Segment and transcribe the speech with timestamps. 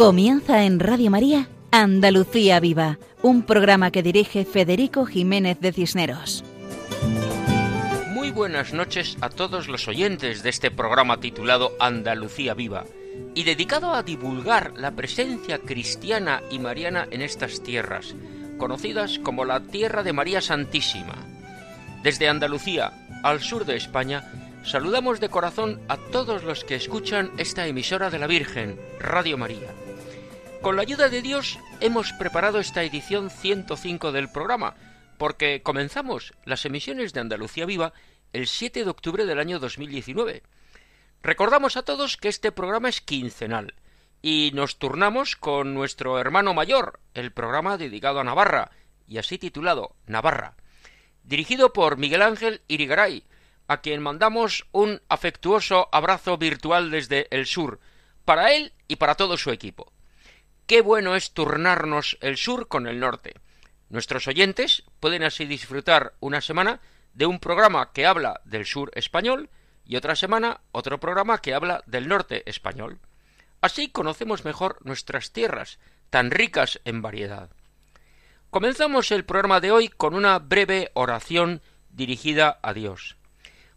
[0.00, 6.42] Comienza en Radio María Andalucía Viva, un programa que dirige Federico Jiménez de Cisneros.
[8.08, 12.86] Muy buenas noches a todos los oyentes de este programa titulado Andalucía Viva
[13.34, 18.14] y dedicado a divulgar la presencia cristiana y mariana en estas tierras,
[18.56, 21.26] conocidas como la Tierra de María Santísima.
[22.02, 24.24] Desde Andalucía, al sur de España,
[24.64, 29.74] saludamos de corazón a todos los que escuchan esta emisora de la Virgen, Radio María.
[30.62, 34.74] Con la ayuda de Dios hemos preparado esta edición 105 del programa,
[35.16, 37.94] porque comenzamos las emisiones de Andalucía Viva
[38.34, 40.42] el 7 de octubre del año 2019.
[41.22, 43.74] Recordamos a todos que este programa es quincenal
[44.20, 48.70] y nos turnamos con nuestro hermano mayor, el programa dedicado a Navarra,
[49.08, 50.56] y así titulado Navarra,
[51.24, 53.24] dirigido por Miguel Ángel Irigaray,
[53.66, 57.80] a quien mandamos un afectuoso abrazo virtual desde el sur,
[58.26, 59.90] para él y para todo su equipo.
[60.70, 63.34] Qué bueno es turnarnos el sur con el norte.
[63.88, 66.80] Nuestros oyentes pueden así disfrutar una semana
[67.12, 69.50] de un programa que habla del sur español
[69.84, 73.00] y otra semana otro programa que habla del norte español.
[73.60, 77.50] Así conocemos mejor nuestras tierras, tan ricas en variedad.
[78.50, 83.16] Comenzamos el programa de hoy con una breve oración dirigida a Dios.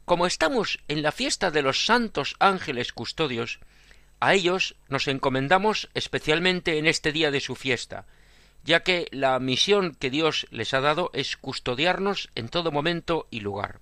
[0.05, 3.61] Como estamos en la fiesta de los santos ángeles custodios,
[4.23, 8.05] a ellos nos encomendamos especialmente en este día de su fiesta,
[8.63, 13.41] ya que la misión que Dios les ha dado es custodiarnos en todo momento y
[13.41, 13.81] lugar.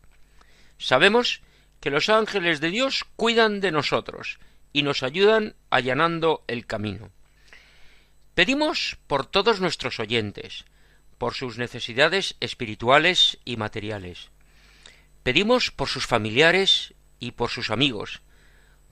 [0.79, 1.43] Sabemos
[1.79, 4.39] que los ángeles de Dios cuidan de nosotros
[4.73, 7.11] y nos ayudan allanando el camino.
[8.33, 10.65] Pedimos por todos nuestros oyentes,
[11.19, 14.31] por sus necesidades espirituales y materiales.
[15.21, 18.23] Pedimos por sus familiares y por sus amigos,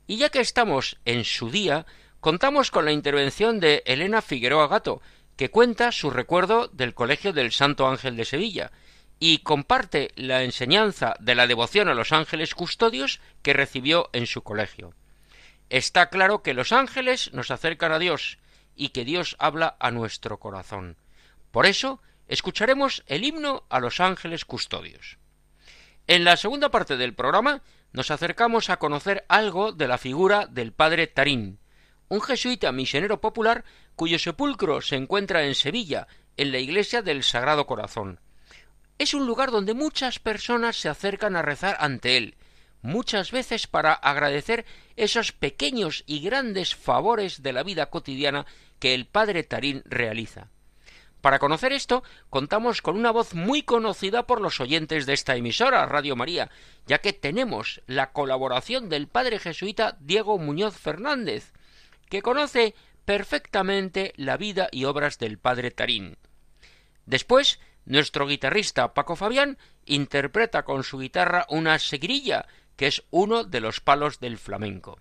[0.05, 1.85] Y ya que estamos en su día,
[2.19, 5.01] contamos con la intervención de Elena Figueroa Gato,
[5.35, 8.71] que cuenta su recuerdo del Colegio del Santo Ángel de Sevilla
[9.19, 14.43] y comparte la enseñanza de la devoción a los ángeles custodios que recibió en su
[14.43, 14.93] colegio.
[15.69, 18.37] Está claro que los ángeles nos acercan a Dios
[18.75, 20.97] y que Dios habla a nuestro corazón.
[21.51, 25.17] Por eso, escucharemos el himno a los ángeles custodios.
[26.07, 30.71] En la segunda parte del programa nos acercamos a conocer algo de la figura del
[30.71, 31.59] padre Tarín,
[32.09, 33.63] un jesuita misionero popular
[33.95, 36.07] cuyo sepulcro se encuentra en Sevilla,
[36.37, 38.19] en la iglesia del Sagrado Corazón.
[38.97, 42.35] Es un lugar donde muchas personas se acercan a rezar ante él,
[42.81, 44.65] muchas veces para agradecer
[44.95, 48.45] esos pequeños y grandes favores de la vida cotidiana
[48.79, 50.49] que el padre Tarín realiza.
[51.25, 55.85] Para conocer esto, contamos con una voz muy conocida por los oyentes de esta emisora,
[55.87, 56.51] Radio María,
[56.85, 61.51] ya que tenemos la colaboración del padre jesuita Diego Muñoz Fernández,
[62.09, 62.75] que conoce
[63.05, 66.17] perfectamente la vida y obras del padre Tarín.
[67.05, 73.61] Después, nuestro guitarrista Paco Fabián interpreta con su guitarra una seguirilla, que es uno de
[73.61, 74.99] los palos del flamenco.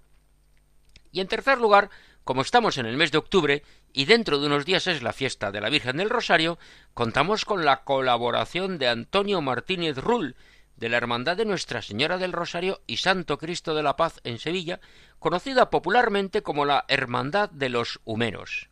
[1.11, 1.91] Y en tercer lugar,
[2.25, 3.63] como estamos en el mes de octubre
[3.93, 6.59] y dentro de unos días es la fiesta de la Virgen del Rosario,
[6.93, 10.37] contamos con la colaboración de Antonio Martínez Rull,
[10.77, 14.39] de la Hermandad de Nuestra Señora del Rosario y Santo Cristo de la Paz en
[14.39, 14.81] Sevilla,
[15.19, 18.69] conocida popularmente como la Hermandad de los Humeros.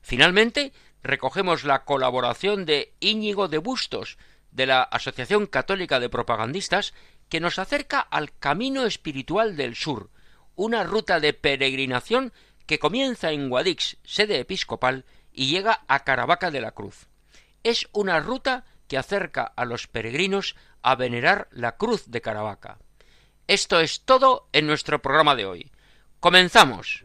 [0.00, 0.72] Finalmente,
[1.02, 4.18] recogemos la colaboración de Íñigo de Bustos,
[4.50, 6.94] de la Asociación Católica de Propagandistas,
[7.28, 10.10] que nos acerca al Camino Espiritual del Sur,
[10.54, 12.32] una ruta de peregrinación
[12.66, 17.08] que comienza en Guadix, sede episcopal, y llega a Caravaca de la Cruz.
[17.62, 22.78] Es una ruta que acerca a los peregrinos a venerar la cruz de Caravaca.
[23.46, 25.70] Esto es todo en nuestro programa de hoy.
[26.20, 27.04] Comenzamos.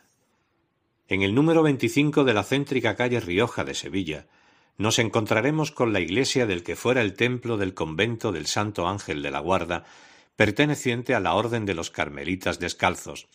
[1.11, 4.27] En el número 25 de la céntrica calle Rioja de Sevilla,
[4.77, 9.21] nos encontraremos con la iglesia del que fuera el templo del convento del Santo Ángel
[9.21, 9.83] de la Guarda,
[10.37, 13.27] perteneciente a la Orden de los Carmelitas Descalzos,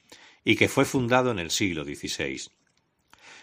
[0.43, 2.49] y que fue fundado en el siglo XVI.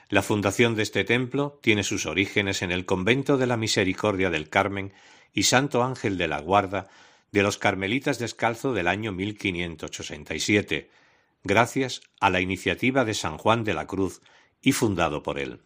[0.09, 4.49] La fundación de este templo tiene sus orígenes en el convento de la Misericordia del
[4.49, 4.93] Carmen
[5.31, 6.87] y Santo Ángel de la Guarda
[7.31, 10.89] de los Carmelitas Descalzo del año 1587,
[11.43, 14.21] gracias a la iniciativa de San Juan de la Cruz
[14.61, 15.61] y fundado por él.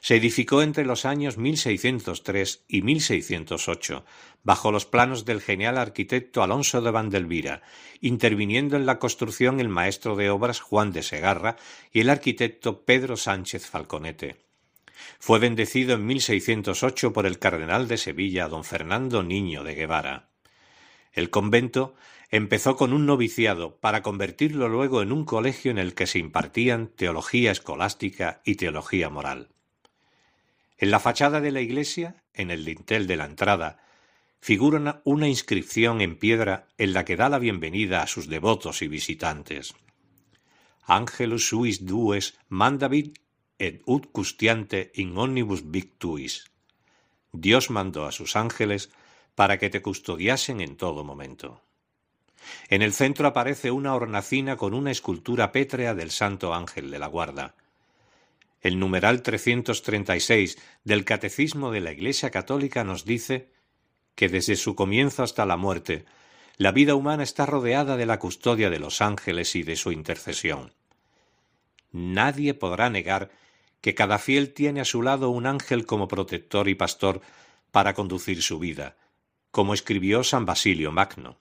[0.00, 4.04] Se edificó entre los años 1603 y 1608,
[4.44, 7.62] bajo los planos del genial arquitecto Alonso de Vandelvira,
[8.00, 11.56] interviniendo en la construcción el maestro de obras Juan de Segarra
[11.92, 14.36] y el arquitecto Pedro Sánchez Falconete.
[15.18, 20.28] Fue bendecido en 1608 por el cardenal de Sevilla, don Fernando Niño de Guevara.
[21.12, 21.94] El convento
[22.34, 26.86] Empezó con un noviciado para convertirlo luego en un colegio en el que se impartían
[26.88, 29.50] teología escolástica y teología moral.
[30.78, 33.84] En la fachada de la iglesia, en el dintel de la entrada,
[34.40, 38.88] figura una inscripción en piedra en la que da la bienvenida a sus devotos y
[38.88, 39.74] visitantes.
[40.86, 43.18] Angelus suis dues mandavit
[43.58, 46.50] et ut custiante in omnibus victuis.
[47.30, 48.90] Dios mandó a sus ángeles
[49.34, 51.60] para que te custodiasen en todo momento.
[52.68, 57.06] En el centro aparece una hornacina con una escultura pétrea del Santo Ángel de la
[57.06, 57.54] Guarda.
[58.60, 63.50] El numeral 336 del Catecismo de la Iglesia Católica nos dice
[64.14, 66.04] que desde su comienzo hasta la muerte,
[66.58, 70.72] la vida humana está rodeada de la custodia de los ángeles y de su intercesión.
[71.90, 73.30] Nadie podrá negar
[73.80, 77.20] que cada fiel tiene a su lado un ángel como protector y pastor
[77.72, 78.96] para conducir su vida,
[79.50, 81.38] como escribió San Basilio Magno.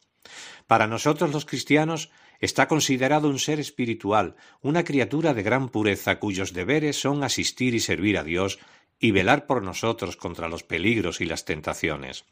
[0.72, 6.54] Para nosotros los cristianos está considerado un ser espiritual, una criatura de gran pureza cuyos
[6.54, 8.58] deberes son asistir y servir a Dios
[8.98, 12.24] y velar por nosotros contra los peligros y las tentaciones.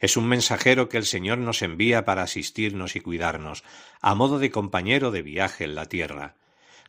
[0.00, 3.62] Es un mensajero que el Señor nos envía para asistirnos y cuidarnos,
[4.00, 6.36] a modo de compañero de viaje en la tierra,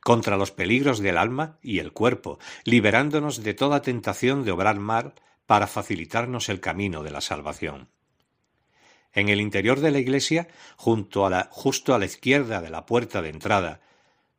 [0.02, 5.16] contra los peligros del alma y el cuerpo, liberándonos de toda tentación de obrar mal
[5.46, 7.90] para facilitarnos el camino de la salvación.
[9.14, 12.86] En el interior de la iglesia, junto a la, justo a la izquierda de la
[12.86, 13.82] puerta de entrada,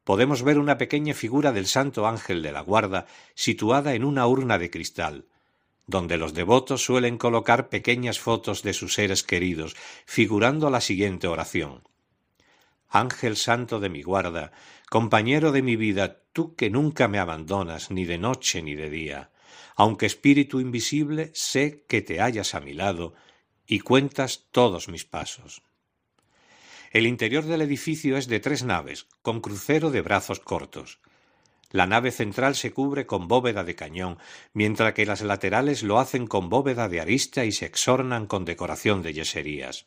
[0.04, 4.58] podemos ver una pequeña figura del Santo Ángel de la Guarda situada en una urna
[4.58, 5.26] de cristal,
[5.86, 9.76] donde los devotos suelen colocar pequeñas fotos de sus seres queridos,
[10.06, 11.82] figurando la siguiente oración.
[12.88, 14.52] Ángel Santo de mi guarda,
[14.90, 19.30] compañero de mi vida, tú que nunca me abandonas ni de noche ni de día,
[19.76, 23.14] aunque espíritu invisible sé que te hallas a mi lado,
[23.66, 25.62] y cuentas todos mis pasos.
[26.92, 31.00] El interior del edificio es de tres naves, con crucero de brazos cortos.
[31.70, 34.18] La nave central se cubre con bóveda de cañón,
[34.52, 39.02] mientras que las laterales lo hacen con bóveda de arista y se exornan con decoración
[39.02, 39.86] de yeserías.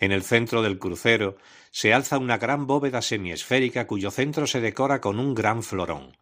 [0.00, 1.36] En el centro del crucero
[1.70, 6.16] se alza una gran bóveda semiesférica cuyo centro se decora con un gran florón.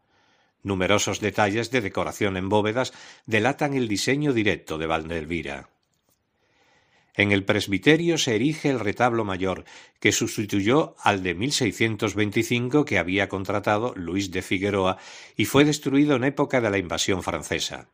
[0.63, 2.93] Numerosos detalles de decoración en bóvedas
[3.25, 5.71] delatan el diseño directo de Valdelvira.
[7.19, 9.65] En el presbiterio se erige el retablo mayor,
[9.99, 14.99] que sustituyó al de 1625 que había contratado Luis de Figueroa
[15.37, 17.89] y fue destruido en época de la invasión francesa.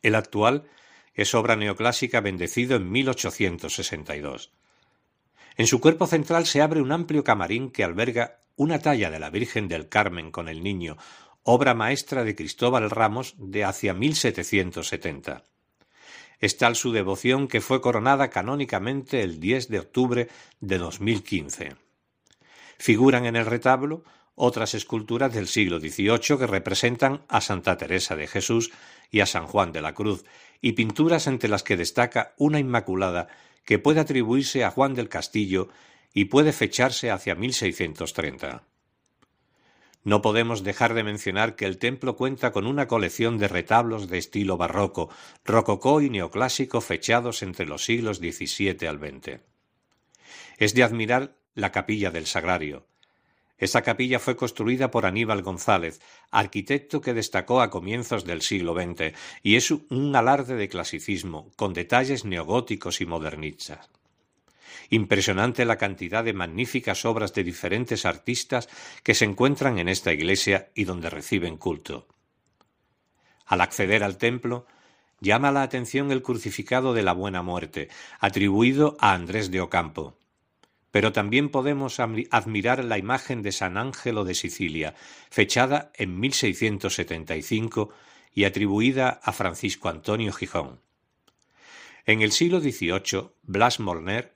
[0.00, 0.68] El actual
[1.12, 4.52] es obra neoclásica bendecido en 1862.
[5.56, 9.30] En su cuerpo central se abre un amplio camarín que alberga una talla de la
[9.30, 10.98] Virgen del Carmen con el Niño,
[11.42, 15.42] obra maestra de Cristóbal Ramos de hacia 1770.
[16.44, 20.28] Es tal su devoción que fue coronada canónicamente el 10 de octubre
[20.60, 21.74] de 2015.
[22.76, 28.26] Figuran en el retablo otras esculturas del siglo XVIII que representan a Santa Teresa de
[28.26, 28.72] Jesús
[29.10, 30.26] y a San Juan de la Cruz,
[30.60, 33.28] y pinturas entre las que destaca una Inmaculada
[33.64, 35.70] que puede atribuirse a Juan del Castillo
[36.12, 38.64] y puede fecharse hacia 1630.
[40.04, 44.18] No podemos dejar de mencionar que el templo cuenta con una colección de retablos de
[44.18, 45.08] estilo barroco,
[45.44, 49.40] rococó y neoclásico fechados entre los siglos XVII al XX.
[50.58, 52.86] Es de admirar la capilla del Sagrario.
[53.56, 59.16] Esta capilla fue construida por Aníbal González, arquitecto que destacó a comienzos del siglo XX,
[59.42, 63.88] y es un alarde de clasicismo, con detalles neogóticos y modernistas.
[64.90, 68.68] Impresionante la cantidad de magníficas obras de diferentes artistas
[69.02, 72.06] que se encuentran en esta iglesia y donde reciben culto.
[73.46, 74.66] Al acceder al templo,
[75.20, 77.88] llama la atención el crucificado de la Buena Muerte,
[78.20, 80.18] atribuido a Andrés de Ocampo.
[80.90, 84.94] Pero también podemos admirar la imagen de San Ángelo de Sicilia,
[85.30, 87.90] fechada en 1675
[88.32, 90.80] y atribuida a Francisco Antonio Gijón.
[92.06, 94.33] En el siglo XVIII, Blas Molner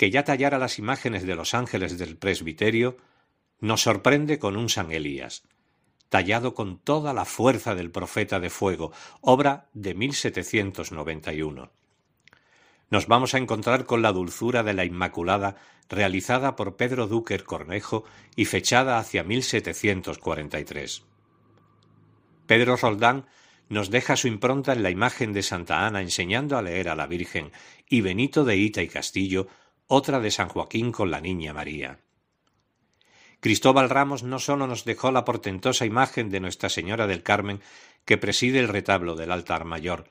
[0.00, 2.96] que ya tallara las imágenes de los ángeles del presbiterio,
[3.60, 5.42] nos sorprende con un San Elías,
[6.08, 11.70] tallado con toda la fuerza del profeta de fuego, obra de 1791.
[12.88, 15.56] Nos vamos a encontrar con la dulzura de la Inmaculada,
[15.90, 18.04] realizada por Pedro Duquer Cornejo
[18.36, 21.02] y fechada hacia 1743.
[22.46, 23.26] Pedro Roldán
[23.68, 27.06] nos deja su impronta en la imagen de Santa Ana enseñando a leer a la
[27.06, 27.52] Virgen
[27.86, 29.46] y Benito de Ita y Castillo
[29.92, 31.98] otra de San Joaquín con la Niña María.
[33.40, 37.60] Cristóbal Ramos no sólo nos dejó la portentosa imagen de Nuestra Señora del Carmen
[38.04, 40.06] que preside el retablo del altar mayor,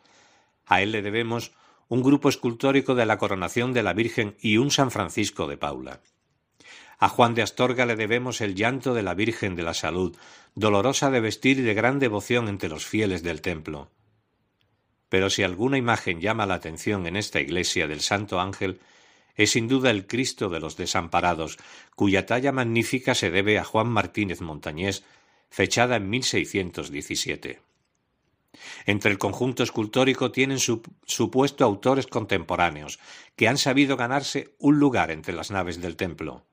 [0.66, 1.54] a él le debemos
[1.88, 6.02] un grupo escultórico de la coronación de la Virgen y un San Francisco de Paula.
[7.00, 10.16] A Juan de Astorga le debemos el llanto de la Virgen de la Salud,
[10.56, 13.90] dolorosa de vestir y de gran devoción entre los fieles del templo.
[15.08, 18.82] Pero si alguna imagen llama la atención en esta iglesia del Santo Ángel,
[19.40, 21.58] es sin duda el Cristo de los desamparados,
[21.96, 25.06] cuya talla magnífica se debe a Juan Martínez Montañés,
[25.50, 27.62] fechada en 1617.
[28.86, 30.82] Entre el conjunto escultórico tienen su,
[31.32, 33.00] puesto autores contemporáneos,
[33.38, 36.46] que han sabido ganarse un lugar entre las naves del templo.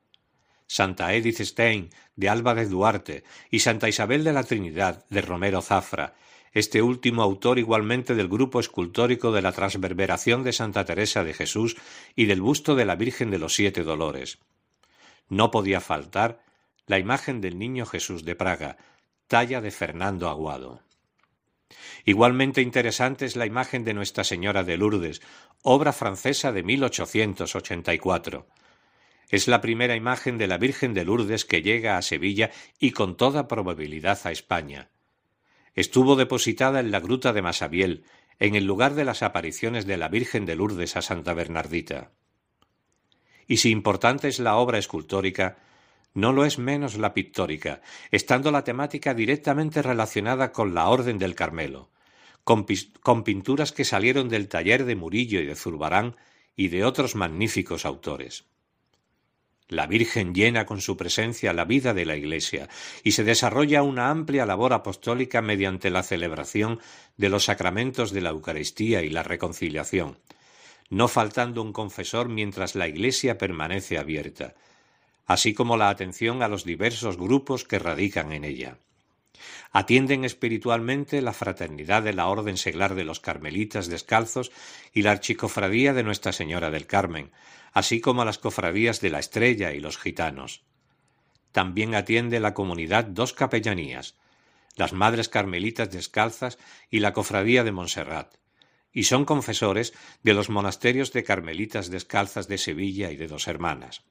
[0.69, 6.15] Santa Edith Stein, de de Duarte, y Santa Isabel de la Trinidad, de Romero Zafra,
[6.57, 11.77] este último autor igualmente del grupo escultórico de la Transverberación de Santa Teresa de Jesús
[12.15, 14.39] y del busto de la Virgen de los Siete Dolores.
[15.29, 16.43] No podía faltar
[16.87, 18.79] la imagen del Niño Jesús de Praga,
[19.27, 20.81] talla de Fernando Aguado.
[22.07, 25.21] Igualmente interesante es la imagen de Nuestra Señora de Lourdes,
[25.61, 28.47] obra francesa de 1884.
[29.29, 33.19] Es la primera imagen de la Virgen de Lourdes que llega a Sevilla y con
[33.19, 34.89] toda probabilidad a España
[35.77, 38.05] estuvo depositada en la gruta de Masabiel,
[38.39, 42.11] en el lugar de las apariciones de la Virgen de Lourdes a Santa Bernardita.
[43.47, 45.59] Y si importante es la obra escultórica,
[46.15, 51.35] no lo es menos la pictórica, estando la temática directamente relacionada con la Orden del
[51.35, 51.91] Carmelo,
[52.43, 52.67] con,
[53.03, 56.17] con, pinturas que salieron del taller de Murillo y de Zurbarán
[56.57, 58.47] y de otros magníficos autores.
[59.69, 62.69] La Virgen llena con su presencia la vida de la Iglesia
[63.03, 66.79] y se desarrolla una amplia labor apostólica mediante la celebración
[67.17, 70.19] de los sacramentos de la Eucaristía y la reconciliación,
[70.89, 74.55] no faltando un confesor mientras la Iglesia permanece abierta,
[75.27, 78.79] así como la atención a los diversos grupos que radican en ella.
[79.73, 84.53] Atienden espiritualmente la fraternidad de la Orden Seglar de los Carmelitas Descalzos
[84.93, 87.33] y la Archicofradía de Nuestra Señora del Carmen,
[87.77, 90.65] así como a las cofradías de la Estrella y los gitanos.
[91.53, 94.17] También atiende la comunidad dos capellanías,
[94.77, 96.57] las Madres Carmelitas Descalzas
[96.91, 98.37] y la Cofradía de Montserrat,
[98.93, 99.93] y son confesores
[100.23, 104.05] de los monasterios de Carmelitas Descalzas de Sevilla y de Dos Hermanas.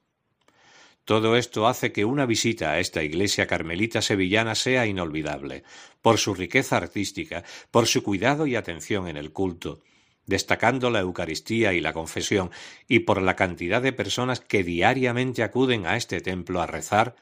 [1.04, 5.64] Todo esto hace que una visita a esta iglesia carmelita sevillana sea inolvidable,
[6.02, 7.42] por su riqueza artística,
[7.72, 9.82] por su cuidado y atención en el culto,
[10.26, 12.50] destacando la Eucaristía y la confesión,
[12.88, 17.16] y por la cantidad de personas que diariamente acuden a este templo a rezar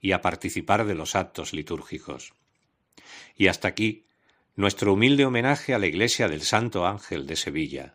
[0.00, 2.34] y a participar de los actos litúrgicos.
[3.36, 4.04] Y hasta aquí
[4.56, 7.94] nuestro humilde homenaje a la Iglesia del Santo Ángel de Sevilla.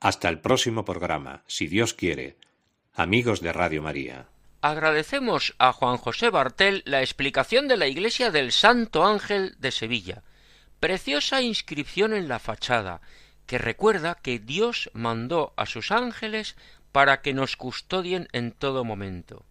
[0.00, 2.36] Hasta el próximo programa, si Dios quiere,
[2.92, 4.26] amigos de Radio María.
[4.60, 10.24] Agradecemos a Juan José Bartel la explicación de la iglesia del Santo Ángel de Sevilla.
[10.80, 13.00] Preciosa inscripción en la fachada,
[13.46, 16.56] que recuerda que Dios mandó a sus ángeles
[16.92, 19.44] para que nos custodien en todo momento.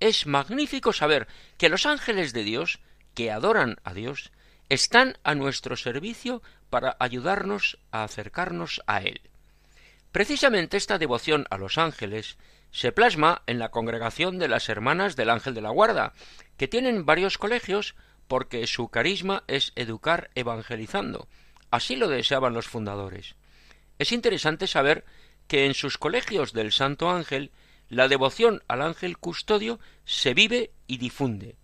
[0.00, 2.80] Es magnífico saber que los ángeles de Dios,
[3.14, 4.32] que adoran a Dios,
[4.68, 9.20] están a nuestro servicio para ayudarnos a acercarnos a Él.
[10.10, 12.36] Precisamente esta devoción a los ángeles
[12.70, 16.14] se plasma en la congregación de las Hermanas del Ángel de la Guarda,
[16.56, 17.94] que tienen varios colegios
[18.28, 21.28] porque su carisma es educar evangelizando.
[21.72, 23.34] Así lo deseaban los fundadores.
[23.98, 25.06] Es interesante saber
[25.48, 27.50] que en sus colegios del Santo Ángel
[27.88, 31.56] la devoción al ángel custodio se vive y difunde.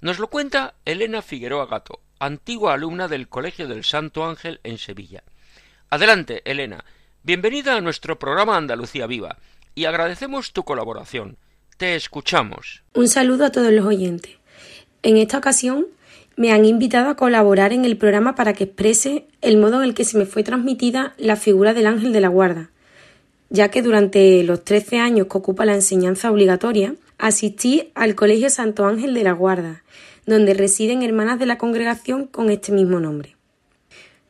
[0.00, 5.22] Nos lo cuenta Elena Figueroa Gato, antigua alumna del Colegio del Santo Ángel en Sevilla.
[5.88, 6.84] Adelante, Elena.
[7.22, 9.38] Bienvenida a nuestro programa Andalucía Viva
[9.76, 11.38] y agradecemos tu colaboración.
[11.76, 12.82] Te escuchamos.
[12.92, 14.32] Un saludo a todos los oyentes.
[15.02, 15.86] En esta ocasión
[16.36, 19.94] me han invitado a colaborar en el programa para que exprese el modo en el
[19.94, 22.70] que se me fue transmitida la figura del ángel de la guarda,
[23.50, 28.86] ya que durante los 13 años que ocupa la enseñanza obligatoria, asistí al Colegio Santo
[28.86, 29.82] Ángel de la Guarda,
[30.26, 33.36] donde residen hermanas de la congregación con este mismo nombre.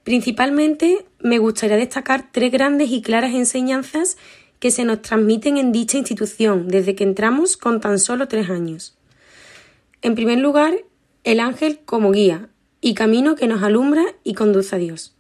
[0.03, 4.19] Principalmente me gustaría destacar tres grandes y claras enseñanzas
[4.59, 8.97] que se nos transmiten en dicha institución desde que entramos con tan solo tres años.
[10.03, 10.75] En primer lugar,
[11.25, 12.49] el ángel como guía
[12.81, 15.15] y camino que nos alumbra y conduce a Dios,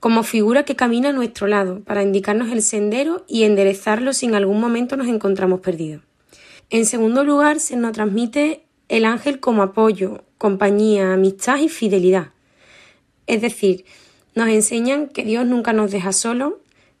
[0.00, 4.34] como figura que camina a nuestro lado para indicarnos el sendero y enderezarlo si en
[4.34, 6.02] algún momento nos encontramos perdidos.
[6.68, 12.30] En segundo lugar, se nos transmite el ángel como apoyo, compañía, amistad y fidelidad.
[13.26, 13.84] Es decir,
[14.34, 16.54] nos enseñan que Dios nunca nos deja solos,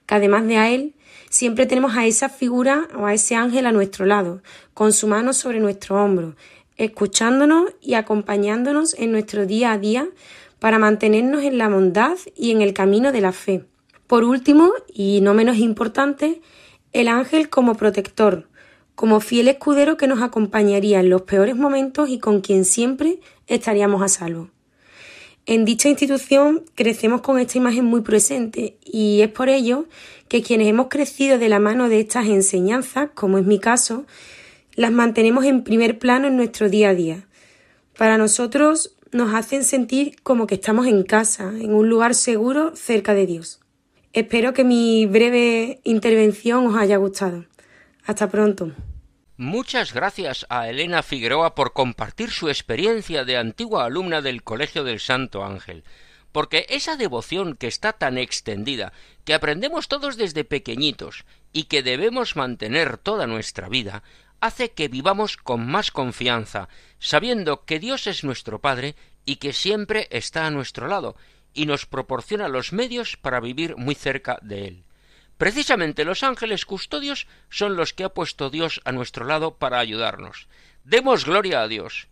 [0.06, 0.94] que además de a Él
[1.30, 4.42] Siempre tenemos a esa figura o a ese ángel a nuestro lado,
[4.74, 6.34] con su mano sobre nuestro hombro,
[6.80, 10.08] escuchándonos y acompañándonos en nuestro día a día
[10.58, 13.66] para mantenernos en la bondad y en el camino de la fe.
[14.06, 16.40] Por último, y no menos importante,
[16.92, 18.48] el ángel como protector,
[18.94, 24.02] como fiel escudero que nos acompañaría en los peores momentos y con quien siempre estaríamos
[24.02, 24.48] a salvo.
[25.44, 29.84] En dicha institución crecemos con esta imagen muy presente y es por ello
[30.28, 34.06] que quienes hemos crecido de la mano de estas enseñanzas, como es mi caso,
[34.74, 37.26] las mantenemos en primer plano en nuestro día a día.
[37.96, 43.14] Para nosotros nos hacen sentir como que estamos en casa, en un lugar seguro cerca
[43.14, 43.60] de Dios.
[44.12, 47.44] Espero que mi breve intervención os haya gustado.
[48.04, 48.72] Hasta pronto.
[49.36, 55.00] Muchas gracias a Elena Figueroa por compartir su experiencia de antigua alumna del Colegio del
[55.00, 55.84] Santo Ángel,
[56.30, 58.92] porque esa devoción que está tan extendida,
[59.24, 64.02] que aprendemos todos desde pequeñitos y que debemos mantener toda nuestra vida,
[64.40, 70.08] hace que vivamos con más confianza, sabiendo que Dios es nuestro Padre y que siempre
[70.10, 71.16] está a nuestro lado,
[71.52, 74.84] y nos proporciona los medios para vivir muy cerca de Él.
[75.36, 80.48] Precisamente los ángeles custodios son los que ha puesto Dios a nuestro lado para ayudarnos.
[80.84, 82.08] Demos gloria a Dios.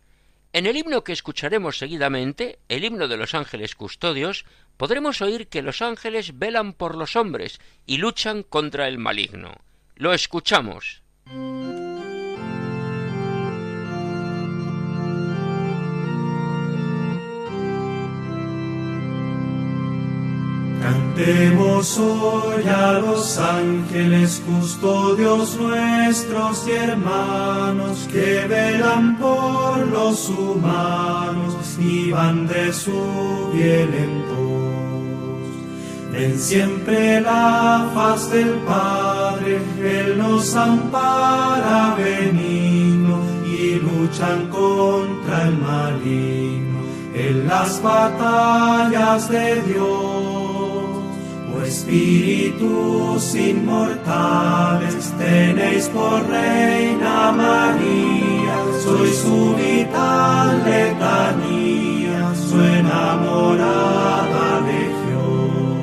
[0.51, 4.45] En el himno que escucharemos seguidamente, el himno de los ángeles custodios,
[4.77, 9.53] podremos oír que los ángeles velan por los hombres y luchan contra el maligno.
[9.95, 11.03] Lo escuchamos.
[20.89, 32.09] Cantemos hoy a los ángeles custodios nuestros y hermanos que velan por los humanos y
[32.11, 36.11] van de su bien en pos.
[36.11, 46.79] Ven siempre la faz del Padre, Él nos ampara benigno y luchan contra el maligno
[47.13, 50.48] en las batallas de Dios
[51.63, 65.79] espíritus inmortales, tenéis por Reina María, sois su vital letanía, su enamorada legión.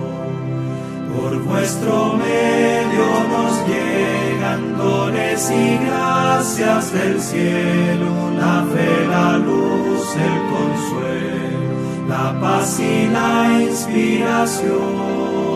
[1.15, 5.53] Por vuestro medio nos llegan dones y
[5.87, 15.56] gracias gracias del cielo, la fe, la luz, el consuelo, la paz y la inspiración.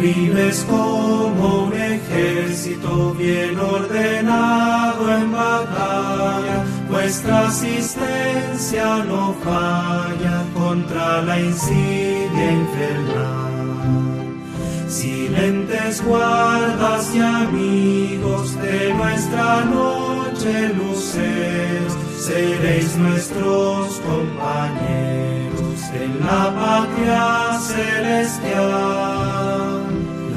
[0.00, 12.52] Vives como un ejército bien ordenado en batalla, vuestra asistencia no falla contra la insidia
[12.52, 13.50] infernal.
[14.88, 25.29] Silentes guardas y amigos de nuestra noche luceros, seréis nuestros compañeros
[25.94, 28.70] en la patria celestial.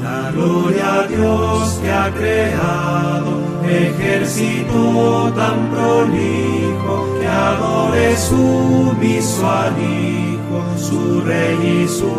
[0.02, 3.32] La gloria a Dios que ha creado
[3.68, 12.12] ejército tan prolijo que adore su visual Hijo, su Rey y su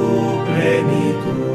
[0.47, 1.45] plenitud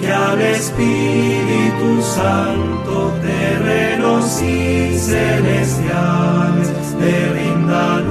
[0.00, 6.68] que al Espíritu Santo terrenos y celestiales
[7.00, 8.04] le rindan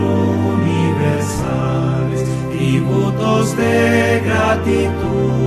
[2.88, 5.38] tributos de gratitud.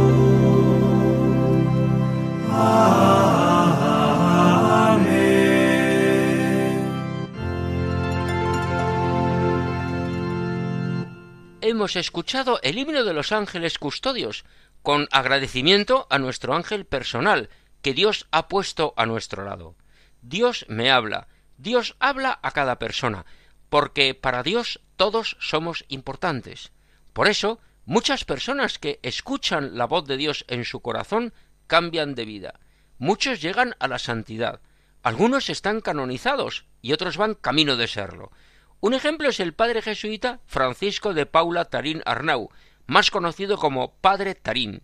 [11.62, 14.44] Hemos escuchado el himno de los ángeles custodios,
[14.83, 17.48] con agradecimiento a nuestro ángel personal
[17.81, 19.76] que Dios ha puesto a nuestro lado.
[20.20, 23.24] Dios me habla, Dios habla a cada persona,
[23.68, 26.72] porque para Dios todos somos importantes.
[27.12, 31.33] Por eso, muchas personas que escuchan la voz de Dios en su corazón
[31.66, 32.61] cambian de vida.
[32.99, 34.61] Muchos llegan a la santidad.
[35.03, 38.31] Algunos están canonizados y otros van camino de serlo.
[38.81, 42.51] Un ejemplo es el padre jesuita Francisco de Paula Tarín Arnau,
[42.87, 44.83] más conocido como Padre Tarín.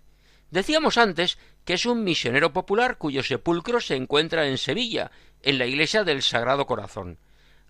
[0.51, 5.11] Decíamos antes que es un misionero popular cuyo sepulcro se encuentra en Sevilla,
[5.43, 7.19] en la iglesia del Sagrado Corazón.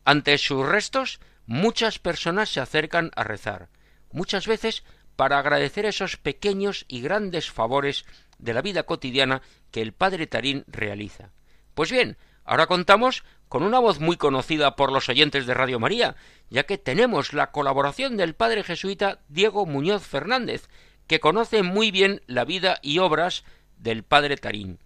[0.05, 3.69] Ante sus restos muchas personas se acercan a rezar,
[4.13, 4.85] muchas veces
[5.17, 8.05] para agradecer esos pequeños y grandes favores
[8.39, 11.31] de la vida cotidiana que el Padre Tarín realiza.
[11.75, 16.17] Pues bien, ahora contamos con una voz muy conocida por los oyentes de Radio María,
[16.51, 20.69] ya que tenemos la colaboración del padre jesuita Diego Muñoz Fernández,
[21.07, 23.45] que conoce muy bien la vida y obras
[23.79, 24.79] del padre Tarín.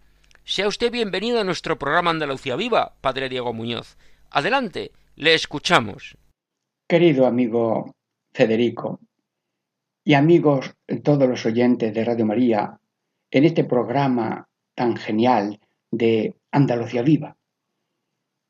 [0.44, 3.96] Sea usted bienvenido a nuestro programa Andalucía Viva, padre Diego Muñoz.
[4.30, 6.16] Adelante, le escuchamos.
[6.88, 7.94] Querido amigo
[8.32, 9.00] Federico
[10.04, 12.78] y amigos todos los oyentes de Radio María,
[13.30, 15.60] en este programa tan genial
[15.90, 17.36] de Andalucía Viva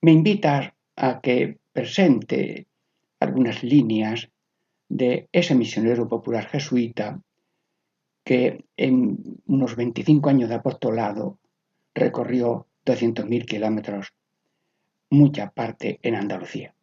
[0.03, 2.67] me invitas a que presente
[3.21, 4.31] algunas líneas
[4.89, 7.21] de ese misionero popular jesuita
[8.25, 11.39] que en unos 25 años de apostolado
[11.95, 14.13] recorrió 200.000 kilómetros,
[15.11, 16.75] mucha parte en Andalucía.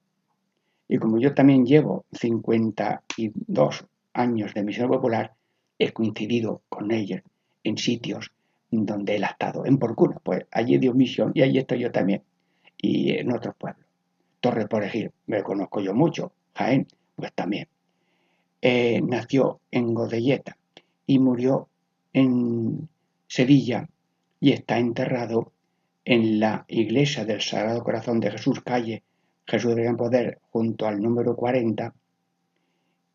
[0.88, 3.86] Y como yo también llevo 52
[4.18, 5.34] años de misión popular,
[5.80, 7.24] he coincidido con ella
[7.64, 8.32] en sitios
[8.70, 9.66] donde él ha estado.
[9.66, 12.24] En Porcuna, pues allí dio misión y allí estoy yo también
[12.78, 13.86] y en otros pueblos.
[14.40, 17.68] Torre por Ejil, me conozco yo mucho, Jaén, pues también.
[18.62, 20.58] Eh, nació en Godelleta
[21.06, 21.70] y murió
[22.14, 22.90] en
[23.28, 23.88] Sevilla
[24.40, 25.52] y está enterrado
[26.06, 29.04] en la iglesia del Sagrado Corazón de Jesús, calle
[29.46, 31.94] Jesús de Gran Poder, junto al número 40,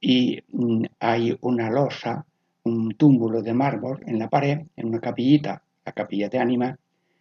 [0.02, 2.26] y mm, hay una losa,
[2.64, 6.78] un túmulo de mármol en la pared, en una capillita, la capilla de ánima,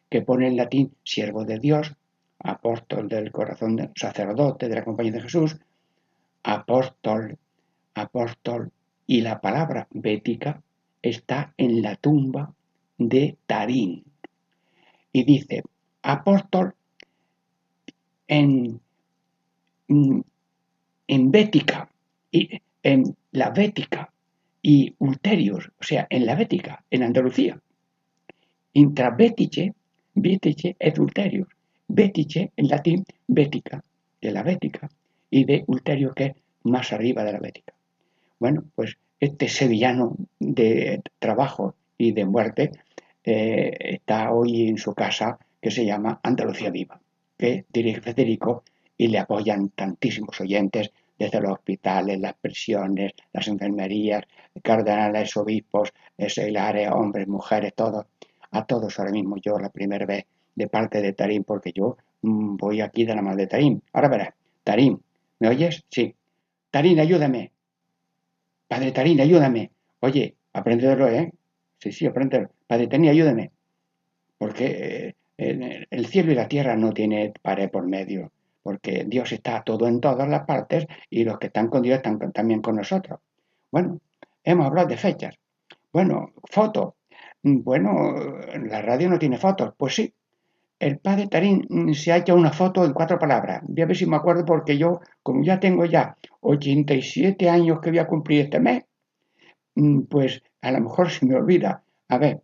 [0.09, 1.93] que pone en latín siervo de Dios,
[2.39, 5.57] apóstol del corazón, de, sacerdote de la compañía de Jesús,
[6.43, 7.37] apóstol,
[7.93, 8.71] apóstol,
[9.05, 10.61] y la palabra bética
[11.03, 12.51] está en la tumba
[12.97, 14.03] de Tarín.
[15.13, 15.61] Y dice,
[16.01, 16.73] apóstol
[18.27, 18.81] en,
[19.87, 21.89] en Bética,
[22.31, 24.11] y en la Bética
[24.61, 27.59] y Ulterius, o sea, en la Bética, en Andalucía.
[28.73, 29.73] Intrabétice,
[30.13, 31.47] Bétice et Ulterius
[31.93, 33.83] Bétice, en latín, bética,
[34.21, 34.89] de la bética,
[35.29, 37.73] y de Ulterio, que es más arriba de la bética.
[38.39, 42.71] Bueno, pues este sevillano de trabajo y de muerte
[43.25, 47.01] eh, está hoy en su casa que se llama Andalucía Viva,
[47.37, 48.63] que dirige Federico
[48.97, 50.91] y le apoyan tantísimos oyentes
[51.21, 54.23] desde los hospitales, las prisiones, las enfermerías,
[54.63, 55.93] cardenales, obispos,
[56.27, 58.05] seglares, hombres, mujeres, todos.
[58.51, 62.57] A todos ahora mismo yo la primera vez de parte de Tarín, porque yo mm,
[62.57, 63.83] voy aquí de la mano de Tarín.
[63.93, 64.29] Ahora verás,
[64.63, 64.99] Tarín,
[65.39, 65.83] ¿me oyes?
[65.89, 66.15] Sí.
[66.71, 67.51] Tarín, ayúdame.
[68.67, 69.71] Padre Tarín, ayúdame.
[69.99, 71.31] Oye, apréndelo, ¿eh?
[71.77, 72.49] Sí, sí, apréndelo.
[72.65, 73.51] Padre Tarín, ayúdame.
[74.37, 78.31] Porque el cielo y la tierra no tiene pared por medio,
[78.63, 82.19] porque Dios está todo en todas las partes y los que están con Dios están
[82.31, 83.19] también con nosotros.
[83.71, 83.99] Bueno,
[84.43, 85.37] hemos hablado de fechas.
[85.91, 86.93] Bueno, fotos.
[87.43, 88.15] Bueno,
[88.65, 89.73] la radio no tiene fotos.
[89.77, 90.13] Pues sí,
[90.81, 93.61] el padre Tarín se ha hecho una foto en cuatro palabras.
[93.67, 97.91] Voy a ver si me acuerdo porque yo, como ya tengo ya 87 años que
[97.91, 98.83] voy a cumplir este mes,
[99.75, 101.83] mm, pues a lo mejor se me olvida.
[102.07, 102.41] A ver,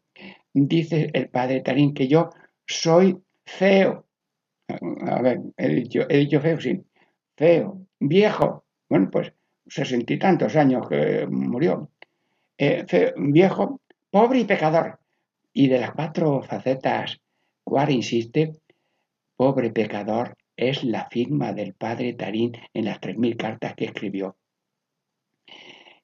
[0.53, 2.29] dice el padre Tarín que yo
[2.65, 4.05] soy feo.
[4.69, 6.81] A ver, he dicho, feo, sí.
[7.35, 8.65] Feo, viejo.
[8.89, 9.33] Bueno, pues
[9.67, 11.91] sesenta y tantos años que murió.
[12.57, 14.99] Eh, feo, viejo, pobre y pecador.
[15.53, 17.19] Y de las cuatro facetas,
[17.63, 18.53] Cuar insiste,
[19.35, 24.37] pobre pecador, es la firma del padre Tarín en las tres mil cartas que escribió.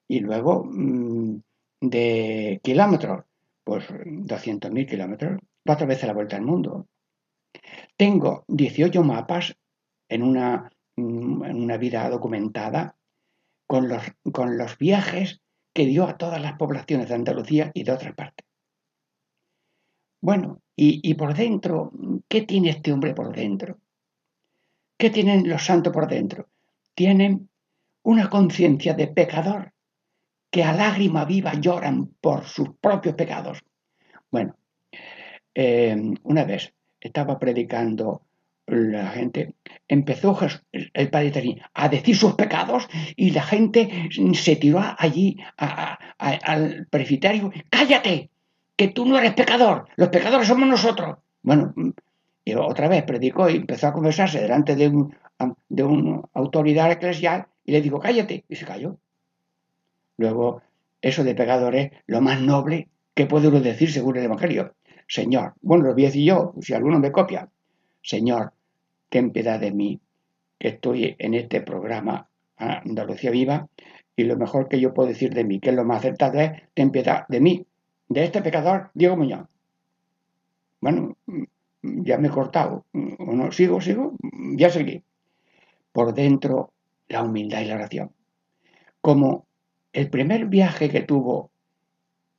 [0.06, 1.40] Y luego, mm,
[1.80, 3.24] de kilómetros,
[3.64, 6.86] pues 200.000 kilómetros, cuatro veces la vuelta al mundo.
[7.96, 9.56] Tengo 18 mapas
[10.08, 12.96] en una, mm, en una vida documentada
[13.66, 15.40] con los, con los viajes
[15.72, 18.46] que dio a todas las poblaciones de Andalucía y de otras partes.
[20.20, 21.92] Bueno, y, y, por dentro,
[22.28, 23.78] ¿qué tiene este hombre por dentro?
[24.96, 26.48] ¿Qué tienen los santos por dentro?
[26.94, 27.50] Tienen
[28.02, 29.72] una conciencia de pecador,
[30.50, 33.58] que a lágrima viva lloran por sus propios pecados.
[34.30, 34.56] Bueno,
[35.54, 36.73] eh, una vez
[37.04, 38.22] estaba predicando
[38.66, 39.54] la gente,
[39.86, 40.38] empezó
[40.72, 47.52] el padre Tarín a decir sus pecados y la gente se tiró allí al presbiterio,
[47.68, 48.30] cállate,
[48.74, 51.18] que tú no eres pecador, los pecadores somos nosotros.
[51.42, 51.74] Bueno,
[52.44, 55.14] y otra vez predicó y empezó a conversarse delante de, un,
[55.68, 58.96] de una autoridad eclesial y le dijo, cállate, y se cayó.
[60.16, 60.62] Luego,
[61.02, 64.74] eso de pecador es lo más noble que puede uno decir según el Evangelio.
[65.06, 67.48] Señor, bueno, lo voy a decir yo, si alguno me copia.
[68.02, 68.52] Señor,
[69.08, 70.00] ten piedad de mí,
[70.58, 73.68] que estoy en este programa Andalucía Viva,
[74.16, 76.52] y lo mejor que yo puedo decir de mí, que es lo más acertado, es
[76.74, 77.66] ten piedad de mí,
[78.08, 79.48] de este pecador, Diego Muñoz.
[80.80, 81.16] Bueno,
[81.82, 82.84] ya me he cortado.
[82.92, 83.50] ¿O no?
[83.52, 84.14] ¿Sigo, sigo?
[84.56, 85.02] Ya seguí.
[85.92, 86.72] Por dentro,
[87.08, 88.10] la humildad y la oración.
[89.00, 89.46] Como
[89.92, 91.50] el primer viaje que tuvo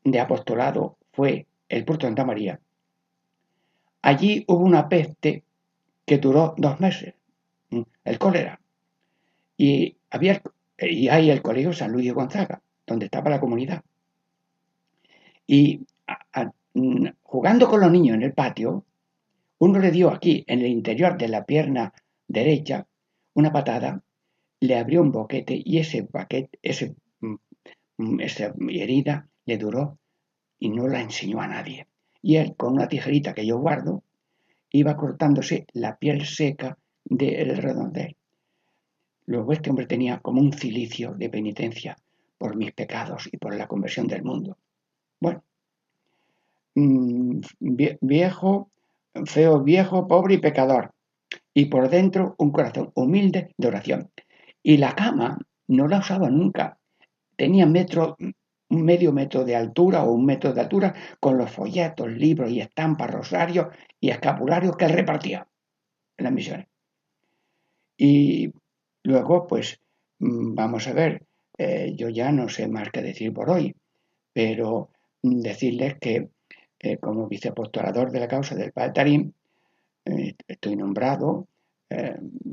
[0.03, 2.59] de apostolado fue el puerto de Santa María.
[4.01, 5.43] Allí hubo una peste
[6.05, 7.15] que duró dos meses,
[8.03, 8.61] el cólera.
[9.57, 10.41] Y, había,
[10.77, 13.83] y hay el colegio San Luis de Gonzaga, donde estaba la comunidad.
[15.47, 15.81] Y
[17.23, 18.85] jugando con los niños en el patio,
[19.57, 21.93] uno le dio aquí, en el interior de la pierna
[22.27, 22.85] derecha,
[23.33, 24.01] una patada,
[24.59, 26.95] le abrió un boquete y ese boquete, ese
[28.19, 29.97] esa herida le duró
[30.65, 31.85] y no la enseñó a nadie.
[32.23, 34.01] Y él, con una tijerita que yo guardo,
[34.71, 38.15] iba cortándose la piel seca del redondel.
[39.27, 41.95] Luego este hombre tenía como un cilicio de penitencia
[42.39, 44.57] por mis pecados y por la conversión del mundo.
[45.19, 45.43] Bueno,
[46.73, 47.41] mm,
[48.01, 48.71] viejo,
[49.25, 50.95] feo viejo, pobre y pecador.
[51.53, 54.09] Y por dentro un corazón humilde de oración.
[54.63, 56.79] Y la cama no la usaba nunca
[57.35, 58.17] tenía metro,
[58.69, 62.61] un medio metro de altura o un metro de altura con los folletos, libros y
[62.61, 63.67] estampas, rosarios
[63.99, 65.47] y escapularios que repartía
[66.17, 66.67] en las misiones.
[67.97, 68.51] Y
[69.03, 69.79] luego, pues,
[70.19, 71.25] mm, vamos a ver,
[71.57, 73.75] eh, yo ya no sé más que decir por hoy,
[74.33, 74.89] pero
[75.23, 76.29] mm, decirles que
[76.79, 79.31] eh, como viceapostolador de la causa del Padre Tarim,
[80.05, 81.47] eh, estoy nombrado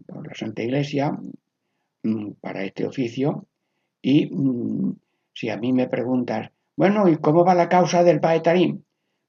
[0.06, 1.18] por la Santa Iglesia
[2.02, 3.46] mm, para este oficio
[4.00, 4.30] y
[5.32, 8.84] si a mí me preguntas, bueno, ¿y cómo va la causa del Paetarín?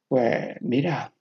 [0.07, 1.13] Pues mira,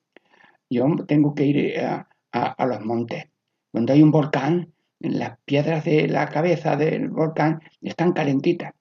[0.71, 3.25] yo tengo que ir eh, a, los montes.
[3.71, 8.73] Cuando hay un volcán, las piedras de la cabeza del volcán están calentitas.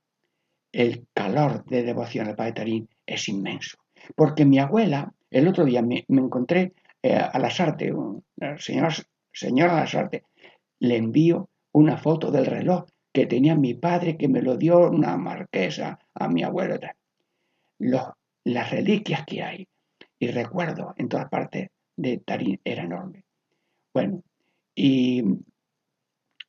[0.71, 3.77] El calor de devoción al Paetarín es inmenso.
[4.15, 7.91] Porque mi abuela, el otro día me, encontré eh, a las artes,
[8.57, 8.89] señora,
[9.33, 10.23] señora Lasarte,
[10.79, 15.17] le envío una foto del reloj que tenía mi padre, que me lo dio una
[15.17, 16.79] marquesa a mi abuelo.
[17.77, 19.67] las reliquias que hay
[20.17, 23.25] y recuerdo en todas partes de Tarín era enorme.
[23.93, 24.23] Bueno,
[24.73, 25.23] y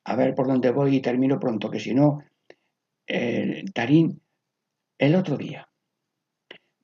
[0.05, 2.23] a ver por dónde voy y termino pronto, que si no,
[3.73, 4.21] Tarín,
[4.97, 5.67] el otro día,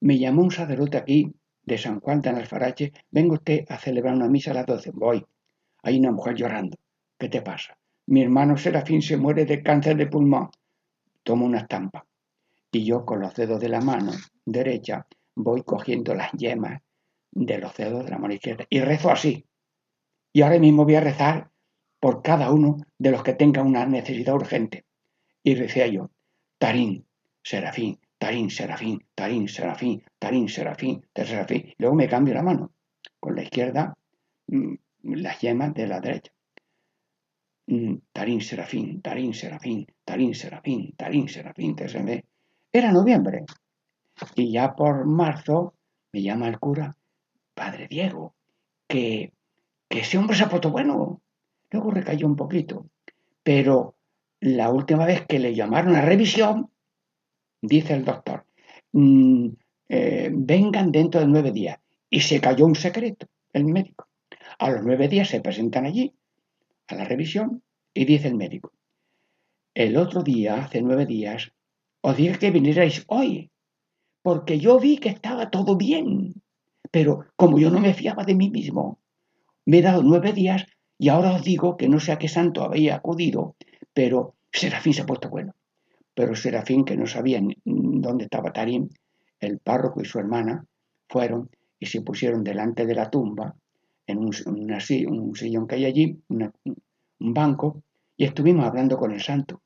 [0.01, 4.27] me llamó un sacerdote aquí de San Juan de Alfarache, venga usted a celebrar una
[4.27, 5.25] misa a las 12, voy.
[5.83, 6.77] Hay una mujer llorando,
[7.17, 7.78] ¿qué te pasa?
[8.09, 10.49] Mi hermano Serafín se muere de cáncer de pulmón.
[11.21, 12.07] Tomo una estampa
[12.71, 14.11] y yo con los dedos de la mano
[14.43, 16.81] derecha voy cogiendo las yemas
[17.29, 18.65] de los dedos de la mano izquierda.
[18.67, 19.45] Y rezo así.
[20.33, 21.51] Y ahora mismo voy a rezar
[21.99, 24.85] por cada uno de los que tengan una necesidad urgente.
[25.43, 26.09] Y decía yo,
[26.57, 27.05] Tarín,
[27.43, 31.75] Serafín, Tarín, Serafín, Tarín, Serafín, Tarín, Serafín, Serafín.
[31.77, 32.73] Luego me cambio la mano.
[33.19, 33.95] Con la izquierda,
[34.47, 36.31] mm, las yemas de la derecha.
[38.11, 42.23] Tarín, Serafín, Tarín, Serafín, Tarín, Serafín, Tarín, Serafín, Serafín.
[42.71, 43.45] Era noviembre.
[44.35, 45.75] Y ya por marzo
[46.11, 46.97] me llama el cura,
[47.53, 48.33] Padre Diego,
[48.87, 49.33] que,
[49.87, 51.21] que ese hombre se ha puesto bueno.
[51.69, 52.87] Luego recayó un poquito.
[53.43, 53.95] Pero
[54.39, 56.71] la última vez que le llamaron a revisión,
[57.61, 58.45] dice el doctor,
[58.93, 59.47] mm,
[59.89, 61.77] eh, vengan dentro de nueve días.
[62.09, 64.07] Y se cayó un secreto, el médico.
[64.57, 66.13] A los nueve días se presentan allí,
[66.89, 68.73] a la revisión, y dice el médico,
[69.73, 71.51] el otro día, hace nueve días,
[72.01, 73.51] os dije que vinierais hoy,
[74.21, 76.41] porque yo vi que estaba todo bien.
[76.91, 78.99] Pero como yo no me fiaba de mí mismo,
[79.65, 80.65] me he dado nueve días
[80.97, 83.55] y ahora os digo que no sé a qué santo había acudido,
[83.93, 85.53] pero Serafín se ha puesto bueno.
[86.13, 88.89] Pero Serafín, que no sabía dónde estaba Tarín,
[89.39, 90.65] el párroco y su hermana
[91.07, 91.49] fueron
[91.79, 93.55] y se pusieron delante de la tumba,
[94.09, 94.31] en un,
[95.07, 97.83] un sillón que hay allí, un banco,
[98.17, 99.61] y estuvimos hablando con el santo.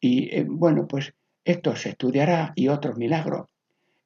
[0.00, 3.48] Y eh, bueno, pues esto se estudiará y otros milagros.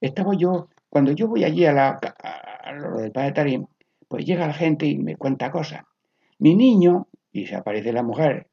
[0.00, 3.68] Estaba yo, cuando yo voy allí a, la, a lo del padre Tarín,
[4.08, 5.82] pues llega la gente y me cuenta cosas.
[6.38, 8.48] Mi niño, y se aparece la mujer,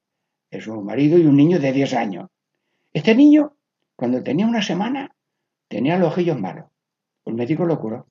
[0.51, 2.29] es su marido y un niño de 10 años.
[2.93, 3.53] Este niño,
[3.95, 5.15] cuando tenía una semana,
[5.69, 6.65] tenía los ojillos malos.
[7.25, 8.07] El médico lo curó.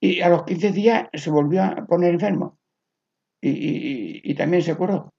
[0.00, 2.58] Y a los 15 días se volvió a poner enfermo.
[3.40, 5.12] Y, también se curó.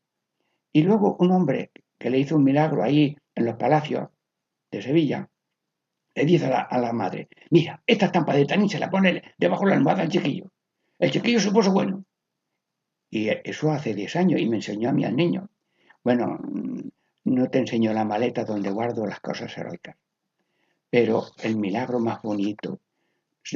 [0.72, 4.10] Y luego un hombre que le hizo un milagro ahí en los palacios
[4.72, 5.30] de Sevilla,
[6.16, 9.72] le dice a la, madre, mira, esta estampa de tanín se la pone debajo de
[9.72, 10.52] la almohada al chiquillo.
[10.98, 12.06] El chiquillo se puso bueno.
[13.10, 15.50] Y eso hace 10 años y me enseñó a mí al niño.
[16.04, 16.40] Bueno,
[17.24, 19.96] no te enseño la maleta donde guardo las cosas heroicas.
[20.90, 22.80] Pero el milagro más bonito,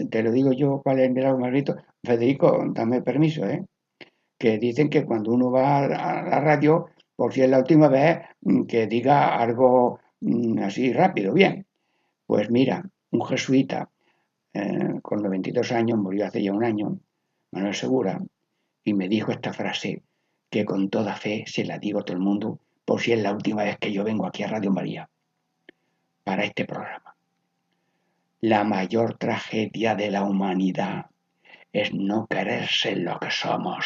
[0.10, 1.76] te lo digo yo, ¿cuál es milagro más bonito?
[2.04, 3.65] Federico, dame permiso, ¿eh?
[4.38, 8.19] Que dicen que cuando uno va a la radio, por si es la última vez,
[8.41, 11.65] mm, que diga algo mm, así rápido, bien.
[12.26, 13.89] Pues mira, un jesuita
[14.54, 17.00] eh, con 92 años, murió hace ya un año,
[17.52, 18.19] Manuel Segura,
[18.84, 20.04] y me dijo esta frase
[20.50, 23.34] que con toda fe se la digo a todo el mundo por si es la
[23.34, 25.10] última vez que yo vengo aquí a Radio María
[26.24, 27.12] para este programa.
[28.45, 31.06] La mayor tragedia de la humanidad
[31.71, 33.86] es no querer ser lo que somos.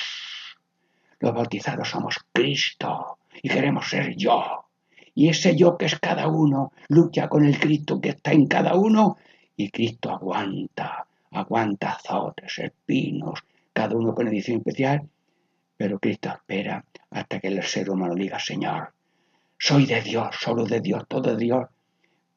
[1.20, 4.66] Los bautizados somos Cristo y queremos ser yo.
[5.14, 8.74] Y ese yo que es cada uno lucha con el Cristo que está en cada
[8.74, 9.18] uno
[9.56, 15.08] y Cristo aguanta, aguanta azotes, espinos, cada uno con edición especial,
[15.78, 18.92] pero Cristo espera hasta que el ser humano diga, Señor,
[19.60, 21.68] soy de Dios, solo de Dios, todo de Dios,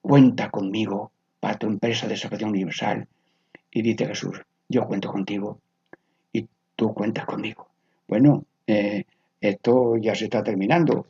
[0.02, 3.08] cuenta conmigo para tu empresa de salvación universal.
[3.72, 5.58] Y dice Jesús, yo cuento contigo
[6.32, 7.66] y tú cuentas conmigo.
[8.06, 9.04] Bueno, eh,
[9.40, 11.06] esto ya se está terminando.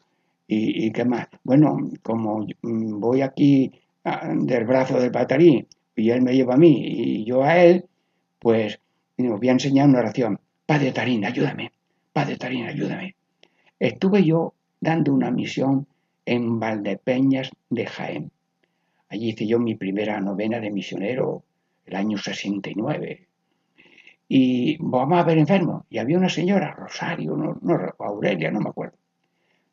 [0.52, 1.28] ¿Y, qué más?
[1.44, 3.70] Bueno, como voy aquí
[4.04, 7.84] ah, del brazo del patarín y él me lleva a mí y yo a él,
[8.40, 8.80] pues
[9.16, 10.40] os voy a enseñar una oración.
[10.66, 11.70] Padre Tarín, ayúdame.
[12.12, 13.14] Padre Tarín, ayúdame.
[13.78, 15.86] Estuve yo dando una misión
[16.26, 18.30] en Valdepeñas de Jaén.
[19.10, 21.42] Allí hice yo mi primera novena de misionero
[21.84, 23.26] el año 69.
[24.28, 25.84] Y vamos a ver enfermos.
[25.90, 27.58] Y había una señora, Rosario, no,
[27.98, 28.96] Aurelia, no me acuerdo.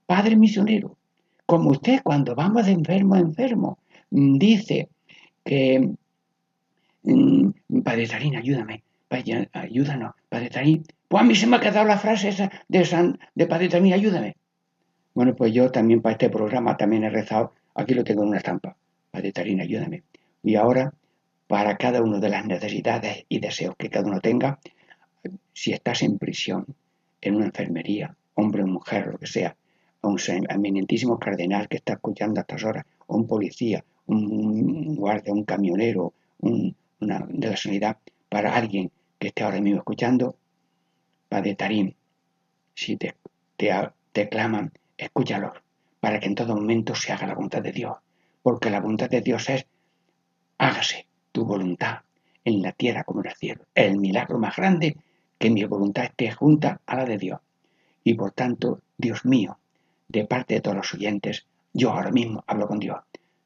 [0.08, 0.98] Padre misionero,
[1.46, 3.78] como usted cuando vamos de enfermo a enfermo,
[4.10, 4.90] dice
[5.46, 5.92] que,
[7.04, 7.50] mm,
[7.84, 8.84] Padre Tarín, ayúdame,
[9.54, 13.20] ayúdanos, Padre Tarín, pues a mí se me ha quedado la frase esa de, San,
[13.36, 14.36] de Padre Tarín, ayúdame.
[15.14, 18.38] Bueno, pues yo también para este programa también he rezado, aquí lo tengo en una
[18.38, 18.76] estampa,
[19.18, 20.04] Padre Tarín, ayúdame.
[20.44, 20.94] Y ahora,
[21.48, 24.60] para cada uno de las necesidades y deseos que cada uno tenga,
[25.54, 26.68] si estás en prisión,
[27.20, 29.56] en una enfermería, hombre o mujer, lo que sea,
[30.04, 35.46] un eminentísimo cardenal que está escuchando a estas horas, o un policía, un guardia, un
[35.46, 37.98] camionero, una, de la sanidad,
[38.30, 40.36] para alguien que esté ahora mismo escuchando,
[41.28, 41.96] Padre Tarín,
[42.76, 43.16] si te,
[43.58, 45.54] te, claman, escúchalos,
[46.00, 47.98] para que en todo momento se haga la voluntad de Dios,
[48.48, 49.66] porque la voluntad de Dios es,
[50.58, 51.98] hágase tu voluntad
[52.46, 53.66] en la tierra como en el cielo.
[53.76, 54.96] El milagro más grande
[55.38, 57.42] que mi voluntad esté junta a la de Dios.
[58.06, 59.58] Y por tanto, Dios mío,
[60.08, 63.00] de parte de todos los oyentes, yo ahora mismo hablo con Dios.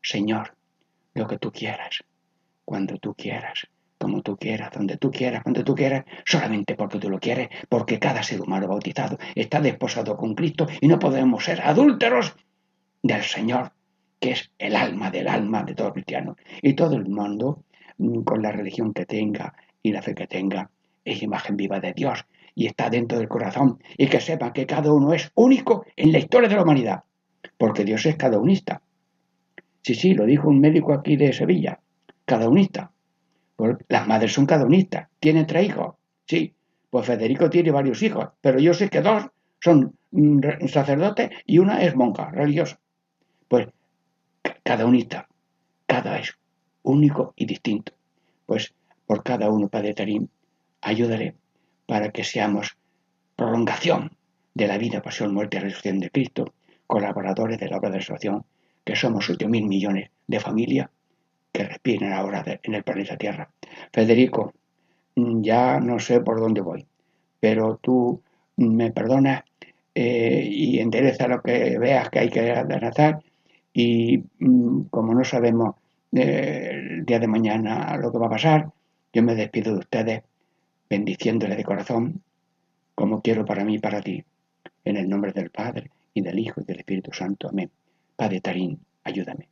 [0.04, 0.54] Señor,
[1.16, 2.04] lo que tú quieras,
[2.64, 7.10] cuando tú quieras, como tú quieras, donde tú quieras, cuando tú quieras, solamente porque tú
[7.10, 11.60] lo quieres, porque cada ser humano bautizado está desposado con Cristo y no podemos ser
[11.62, 12.36] adúlteros
[13.02, 13.72] del Señor,
[14.22, 16.38] que es el alma del alma de todo cristiano.
[16.62, 17.64] Y todo el mundo,
[17.98, 20.70] mm, con la religión que tenga y la fe que tenga,
[21.04, 23.80] es imagen viva de Dios y está dentro del corazón.
[23.98, 27.04] Y que sepa que cada uno es único en la historia de la humanidad,
[27.58, 28.84] porque Dios es cada unista.
[29.82, 31.80] Sí, sí, lo dijo un médico aquí de Sevilla,
[32.24, 32.92] cada unista.
[33.56, 35.08] Pues las madres son cada unistas.
[35.20, 35.96] ¿Tienen tres hijos?
[36.28, 36.54] Sí.
[36.92, 39.26] Pues Federico tiene varios hijos, pero yo sé que dos
[39.62, 42.80] son mm, sacerdotes y una es monja religiosa.
[43.48, 43.68] Pues
[44.64, 45.28] cada unista,
[45.86, 46.34] cada es
[46.84, 47.94] único y distinto.
[48.46, 48.74] Pues
[49.06, 50.30] por cada uno, Padre Tarín,
[50.82, 51.36] ayudaré
[51.86, 52.78] para que seamos
[53.36, 54.12] prolongación
[54.54, 56.54] de la vida, pasión, muerte y resurrección de Cristo,
[56.88, 58.44] colaboradores de la obra de resurrección,
[58.84, 60.90] que somos 8.000 mil millones de familias
[61.52, 63.50] que respiren ahora en el planeta Tierra.
[63.92, 64.54] Federico,
[65.16, 66.86] mm, ya no sé por dónde voy,
[67.40, 68.22] pero tú
[68.58, 69.44] me perdonas
[69.94, 73.22] eh, y endereza lo que veas que hay que adelazar
[73.74, 75.76] y mm, como no sabemos
[76.12, 78.72] eh, el día de mañana lo que va a pasar,
[79.14, 80.24] yo me despido de ustedes
[80.90, 82.22] bendiciéndole de corazón,
[82.96, 84.24] como quiero para mí y para ti,
[84.84, 87.48] en el nombre del Padre y del Hijo y del Espíritu Santo.
[87.50, 87.72] Amén.
[88.16, 89.48] Padre Tarín, ayúdame.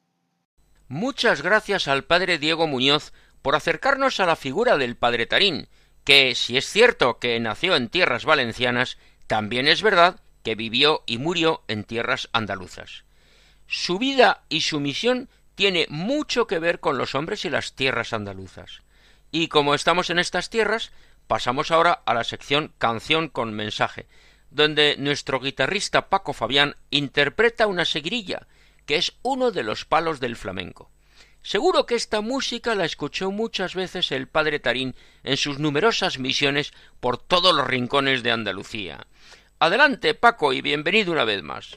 [0.89, 5.67] Muchas gracias al Padre Diego Muñoz por acercarnos a la figura del Padre Tarín,
[6.03, 8.97] que, si es cierto que nació en tierras valencianas,
[9.27, 13.05] también es verdad que vivió y murió en tierras andaluzas.
[13.69, 18.11] Su vida y su misión tiene mucho que ver con los hombres y las tierras
[18.11, 18.81] andaluzas.
[19.31, 20.91] Y como estamos en estas tierras,
[21.29, 24.07] Pasamos ahora a la sección Canción con mensaje,
[24.49, 28.47] donde nuestro guitarrista Paco Fabián interpreta una seguirilla,
[28.87, 30.89] que es uno de los palos del flamenco.
[31.43, 36.73] Seguro que esta música la escuchó muchas veces el padre Tarín en sus numerosas misiones
[36.99, 39.05] por todos los rincones de Andalucía.
[39.59, 41.75] Adelante, Paco, y bienvenido una vez más.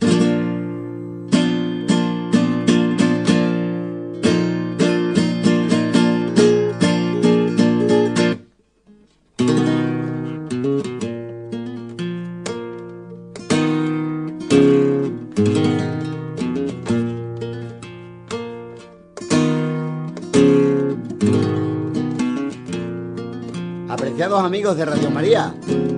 [24.43, 25.55] Amigos de Radio María,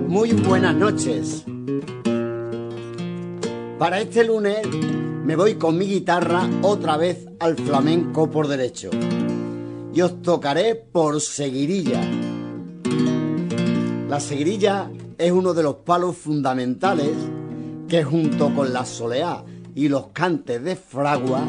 [0.07, 1.43] muy buenas noches.
[3.79, 4.67] Para este lunes
[5.23, 8.91] me voy con mi guitarra otra vez al flamenco por derecho
[9.93, 12.01] y os tocaré por seguirilla.
[14.07, 17.15] La seguirilla es uno de los palos fundamentales
[17.87, 19.43] que junto con la soleá
[19.73, 21.41] y los cantes de fragua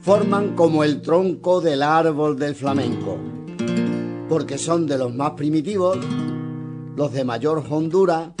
[0.00, 3.18] forman como el tronco del árbol del flamenco
[4.28, 5.98] porque son de los más primitivos,
[6.96, 8.34] los de mayor hondura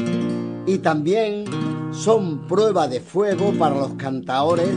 [0.66, 1.44] y también
[1.92, 4.76] son prueba de fuego para los cantaores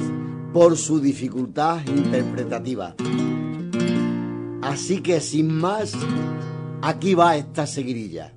[0.53, 2.95] por su dificultad interpretativa.
[4.61, 5.93] Así que sin más,
[6.81, 8.33] aquí va esta seguirilla.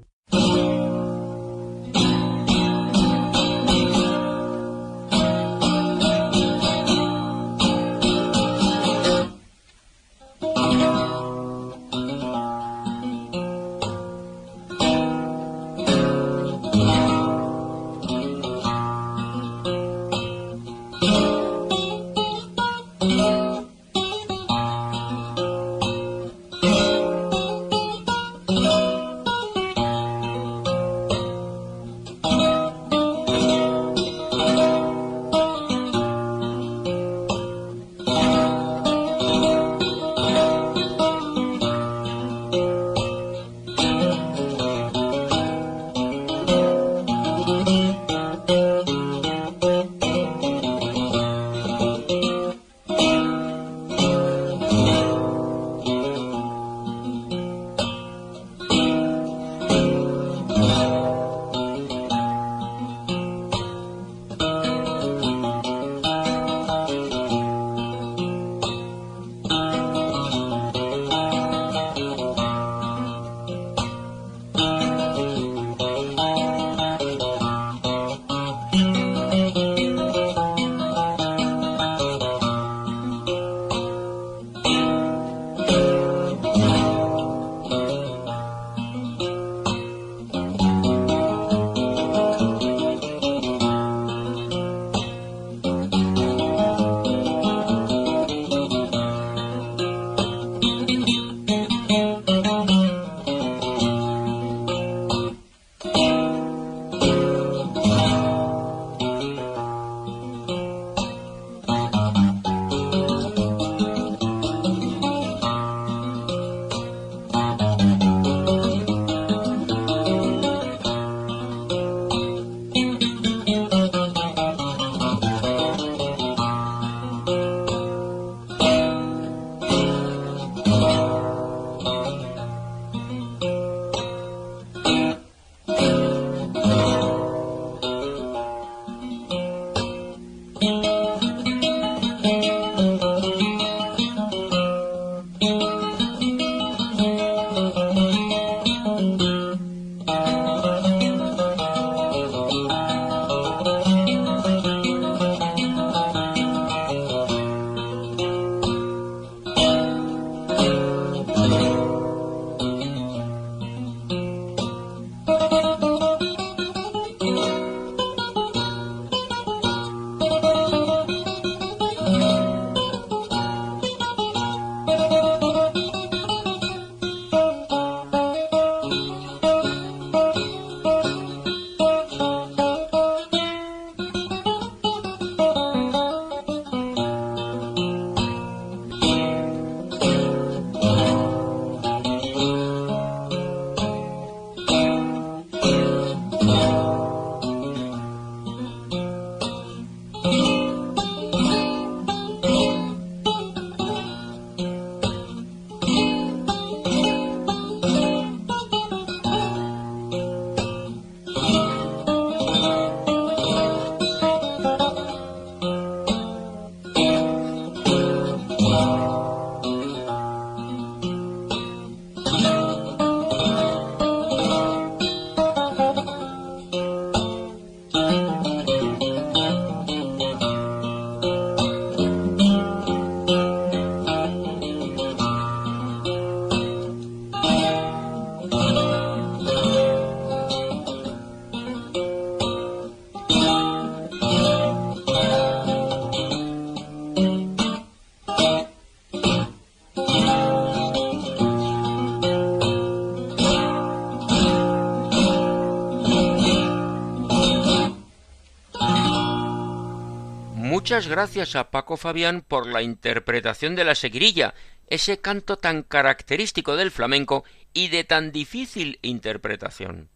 [261.15, 264.53] Gracias a Paco Fabián por la interpretación de la seguirilla,
[264.89, 270.09] ese canto tan característico del flamenco y de tan difícil interpretación.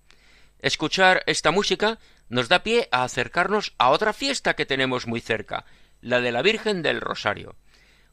[0.58, 5.66] Escuchar esta música nos da pie a acercarnos a otra fiesta que tenemos muy cerca,
[6.00, 7.54] la de la Virgen del Rosario.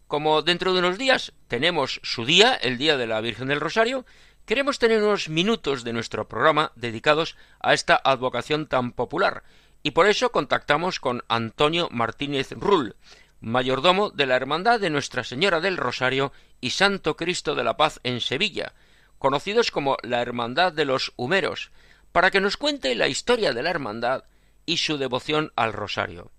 [0.05, 4.05] Como dentro de unos días tenemos su día, el Día de la Virgen del Rosario,
[4.45, 9.41] queremos tener unos minutos de nuestro programa dedicados a esta advocación tan popular,
[9.86, 12.95] y por eso contactamos con Antonio Martínez Rull,
[13.39, 17.99] mayordomo de la Hermandad de Nuestra Señora del Rosario y Santo Cristo de la Paz
[18.01, 18.73] en Sevilla,
[19.19, 21.69] conocidos como la Hermandad de los Humeros,
[22.11, 24.23] para que nos cuente la historia de la Hermandad
[24.65, 26.31] y su devoción al Rosario.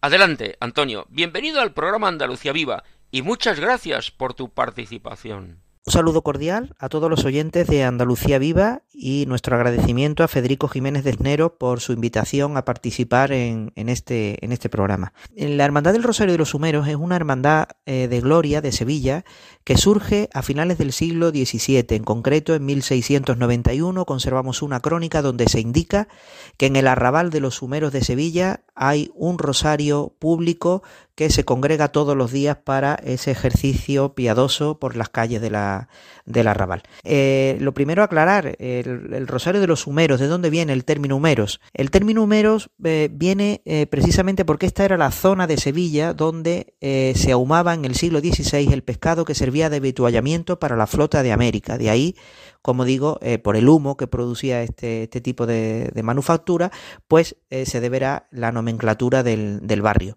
[0.00, 5.64] Adelante, Antonio, bienvenido al programa Andalucía Viva y muchas gracias por tu participación.
[5.84, 10.68] Un saludo cordial a todos los oyentes de Andalucía Viva y nuestro agradecimiento a Federico
[10.68, 15.12] Jiménez Desnero por su invitación a participar en, este, en este programa.
[15.36, 19.24] La Hermandad del Rosario de los Sumeros es una hermandad eh, de gloria de Sevilla
[19.64, 21.86] que surge a finales del siglo XVII.
[21.90, 26.08] En concreto, en 1691 conservamos una crónica donde se indica
[26.56, 30.82] que en el arrabal de los Sumeros de Sevilla hay un rosario público
[31.14, 35.88] que se congrega todos los días para ese ejercicio piadoso por las calles de la,
[36.24, 36.82] del arrabal.
[37.04, 38.56] Eh, lo primero aclarar,
[38.86, 41.60] el, rosario de los humeros, ¿de dónde viene el término humeros?
[41.72, 46.74] El término humeros eh, viene eh, precisamente porque esta era la zona de Sevilla donde
[46.80, 51.22] se ahumaba en el siglo XVI el pescado que servía de habituallamiento para la flota
[51.22, 51.78] de América.
[51.78, 52.16] De ahí
[52.62, 56.70] como digo, por el humo que producía este, este tipo de, manufactura,
[57.08, 60.16] pues se deberá la nomenclatura del, barrio.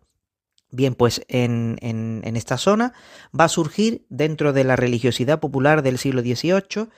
[0.72, 2.94] Bien, pues en, en, esta zona
[3.38, 6.90] va a surgir dentro de la religiosidad popular del siglo XVIII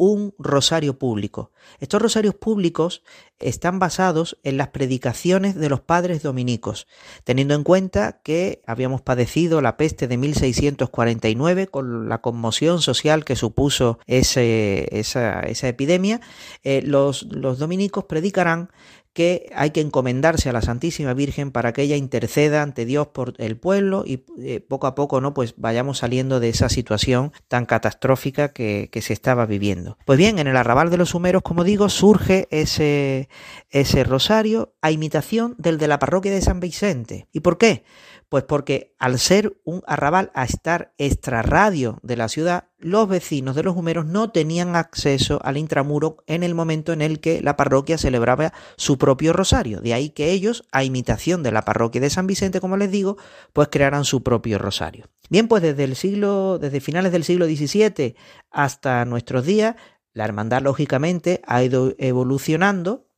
[0.00, 1.52] un rosario público.
[1.78, 3.02] Estos rosarios públicos
[3.38, 6.86] están basados en las predicaciones de los padres dominicos,
[7.22, 13.36] teniendo en cuenta que habíamos padecido la peste de 1649 con la conmoción social que
[13.36, 16.22] supuso ese, esa, esa, epidemia,
[16.64, 18.70] eh, los, los dominicos predicarán
[19.12, 23.34] que hay que encomendarse a la Santísima Virgen para que ella interceda ante Dios por
[23.38, 27.66] el pueblo y eh, poco a poco no pues vayamos saliendo de esa situación tan
[27.66, 29.98] catastrófica que, que, se estaba viviendo.
[30.04, 33.28] Pues bien, en el arrabal de los Sumeros, como digo, surge ese,
[33.70, 37.26] ese rosario a imitación del de la parroquia de San Vicente.
[37.32, 37.82] ¿Y por qué?
[38.30, 43.64] Pues porque al ser un arrabal a estar extrarradio de la ciudad, los vecinos de
[43.64, 47.98] los humeros no tenían acceso al intramuro en el momento en el que la parroquia
[47.98, 49.80] celebraba su propio rosario.
[49.80, 53.16] De ahí que ellos, a imitación de la parroquia de San Vicente, como les digo,
[53.52, 55.08] pues crearan su propio rosario.
[55.28, 58.14] Bien, pues desde el siglo, desde finales del siglo XVII
[58.52, 59.74] hasta nuestros días,
[60.12, 63.09] la hermandad lógicamente ha ido evolucionando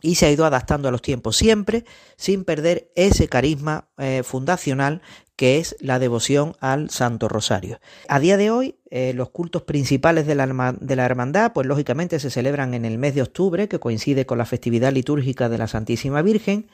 [0.00, 1.84] y se ha ido adaptando a los tiempos, siempre
[2.16, 5.02] sin perder ese carisma eh, fundacional
[5.38, 7.78] que es la devoción al Santo Rosario.
[8.08, 12.18] A día de hoy, eh, los cultos principales de la, de la, hermandad, pues lógicamente
[12.18, 15.68] se celebran en el mes de octubre, que coincide con la festividad litúrgica de la
[15.68, 16.68] Santísima Virgen,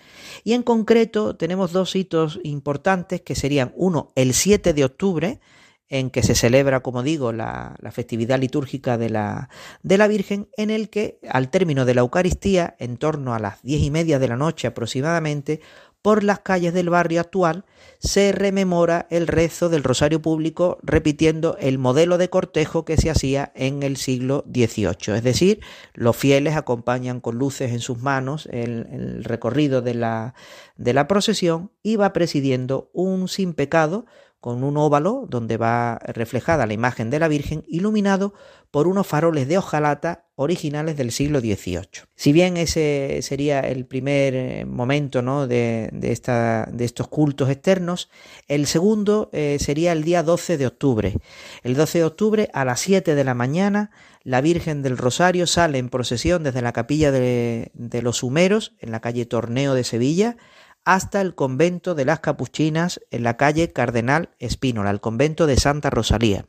[0.45, 5.41] y en concreto tenemos dos hitos importantes que serían uno, el 7 de octubre,
[5.89, 9.49] en que se celebra, como digo, la, festividad litúrgica de la,
[9.83, 13.63] de la, Virgen, en el que al término de la Eucaristía, en torno a las
[13.63, 15.61] diez y media de la noche aproximadamente,
[16.05, 17.65] por las calles del barrio actual
[17.99, 23.53] se rememora el rezo del rosario público repitiendo el modelo de cortejo que se hacía
[23.55, 25.17] en el siglo XVIII.
[25.17, 25.61] Es decir,
[25.95, 30.35] los fieles acompañan con luces en sus manos el, el recorrido de la,
[30.77, 34.05] de la procesión y va presidiendo un sin pecado
[34.45, 38.35] con un óvalo donde va reflejada la imagen de la Virgen iluminado
[38.71, 42.05] por unos faroles de hojalata originales del siglo XVIII.
[42.15, 45.47] Si bien ese sería el primer eh, momento ¿no?
[45.47, 48.11] de, de, estos cultos externos,
[48.47, 51.15] el segundo eh, sería el día 12 de octubre.
[51.63, 53.93] El 12 de octubre a las 7 de la mañana
[54.25, 58.91] la Virgen del Rosario sale en procesión desde la capilla de, de los Humeros en
[58.91, 60.37] la calle Torneo de Sevilla
[60.85, 65.91] hasta el convento de las Capuchinas en la calle Cardenal Espínola, el convento de Santa
[65.91, 66.47] Rosalía.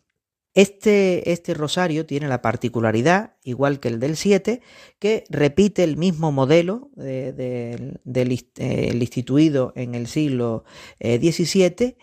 [0.53, 4.61] Este, este, rosario tiene la particularidad, igual que el del 7,
[4.99, 10.63] que repite el mismo modelo del eh, instituido en el siglo
[11.01, 11.97] XVII eh,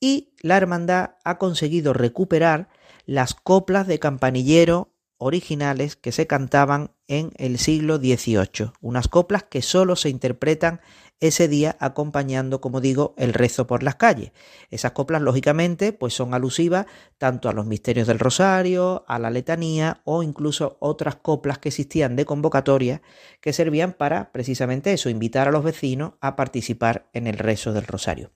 [0.00, 2.70] y la hermandad ha conseguido recuperar
[3.04, 9.60] las coplas de campanillero originales que se cantaban en el siglo XVIII, unas coplas que
[9.60, 10.80] solo se interpretan
[11.20, 14.32] ese día acompañando, como digo, el rezo por las calles.
[14.70, 16.86] Esas coplas, lógicamente, pues son alusivas
[17.18, 22.16] tanto a los misterios del rosario, a la letanía o incluso otras coplas que existían
[22.16, 23.02] de convocatoria
[23.40, 27.86] que servían para precisamente eso, invitar a los vecinos a participar en el rezo del
[27.86, 28.30] rosario.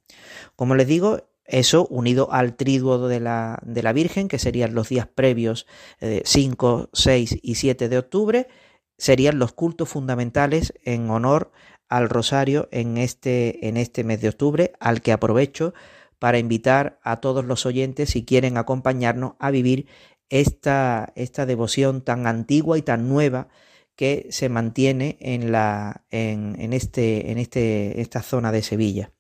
[0.56, 4.88] Como les digo, eso unido al triduo de la, de la Virgen, que serían los
[4.88, 5.66] días previos
[6.00, 8.48] 5, eh, 6 y 7 de octubre,
[8.96, 11.50] serían los cultos fundamentales en honor
[11.92, 15.74] al rosario en este, en este mes de octubre, al que aprovecho
[16.18, 19.88] para invitar a todos los oyentes si quieren acompañarnos a vivir
[20.30, 23.48] esta, esta devoción tan antigua y tan nueva
[23.94, 29.10] que se mantiene en, la, en, en, este, en este, esta zona de Sevilla.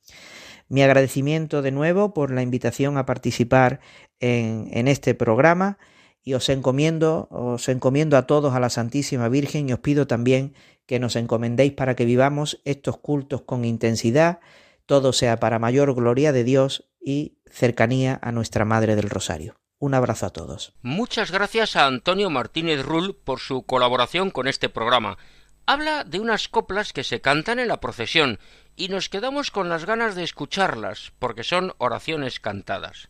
[0.70, 3.80] Mi agradecimiento de nuevo por la invitación a participar
[4.18, 5.76] en, en este programa
[6.24, 10.54] y os encomiendo, os encomiendo a todos a la Santísima Virgen y os pido también
[10.86, 14.40] que nos encomendéis para que vivamos estos cultos con intensidad,
[14.86, 19.56] todo sea para mayor gloria de Dios y cercanía a nuestra Madre del Rosario.
[19.78, 20.74] Un abrazo a todos.
[20.82, 25.18] Muchas gracias a Antonio Martínez Rull por su colaboración con este programa.
[25.66, 28.38] Habla de unas coplas que se cantan en la procesión
[28.76, 33.08] y nos quedamos con las ganas de escucharlas porque son oraciones cantadas.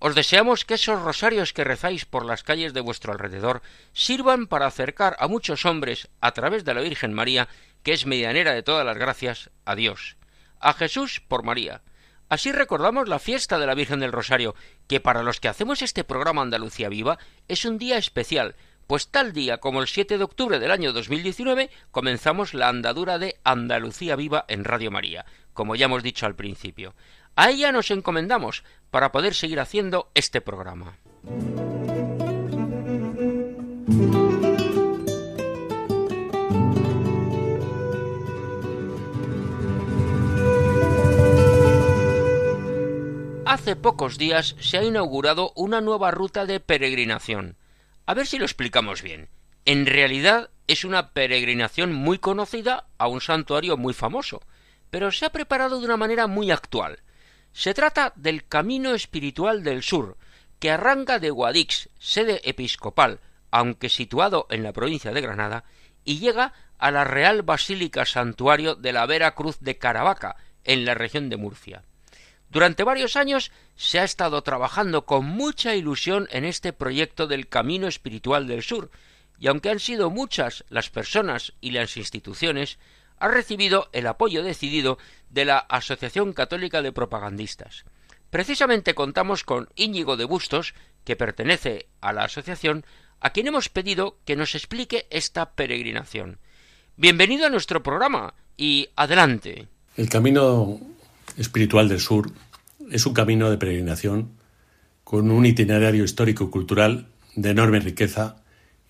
[0.00, 4.66] Os deseamos que esos rosarios que rezáis por las calles de vuestro alrededor sirvan para
[4.66, 7.48] acercar a muchos hombres a través de la Virgen María,
[7.82, 10.16] que es medianera de todas las gracias, a Dios,
[10.60, 11.82] a Jesús por María.
[12.28, 14.54] Así recordamos la fiesta de la Virgen del Rosario,
[14.86, 17.18] que para los que hacemos este programa Andalucía Viva
[17.48, 18.54] es un día especial,
[18.86, 23.40] pues tal día como el 7 de octubre del año 2019 comenzamos la andadura de
[23.44, 26.94] Andalucía Viva en Radio María, como ya hemos dicho al principio.
[27.40, 30.98] A ella nos encomendamos para poder seguir haciendo este programa.
[43.46, 47.56] Hace pocos días se ha inaugurado una nueva ruta de peregrinación.
[48.04, 49.28] A ver si lo explicamos bien.
[49.64, 54.42] En realidad es una peregrinación muy conocida a un santuario muy famoso,
[54.90, 56.98] pero se ha preparado de una manera muy actual.
[57.58, 60.16] Se trata del Camino Espiritual del Sur,
[60.60, 63.18] que arranca de Guadix, sede episcopal,
[63.50, 65.64] aunque situado en la provincia de Granada,
[66.04, 70.94] y llega a la Real Basílica Santuario de la Vera Cruz de Caravaca, en la
[70.94, 71.82] región de Murcia.
[72.48, 77.88] Durante varios años se ha estado trabajando con mucha ilusión en este proyecto del Camino
[77.88, 78.92] Espiritual del Sur,
[79.36, 82.78] y aunque han sido muchas las personas y las instituciones,
[83.20, 84.98] ha recibido el apoyo decidido
[85.30, 87.84] de la Asociación Católica de Propagandistas.
[88.30, 92.84] Precisamente contamos con Íñigo de Bustos, que pertenece a la asociación,
[93.20, 96.38] a quien hemos pedido que nos explique esta peregrinación.
[96.96, 99.68] Bienvenido a nuestro programa y adelante.
[99.96, 100.78] El Camino
[101.36, 102.30] Espiritual del Sur
[102.90, 104.32] es un camino de peregrinación
[105.04, 108.36] con un itinerario histórico y cultural de enorme riqueza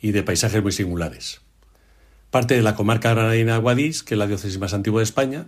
[0.00, 1.40] y de paisajes muy singulares.
[2.30, 5.46] Parte de la comarca granadina de Guadix, que es la diócesis más antigua de España,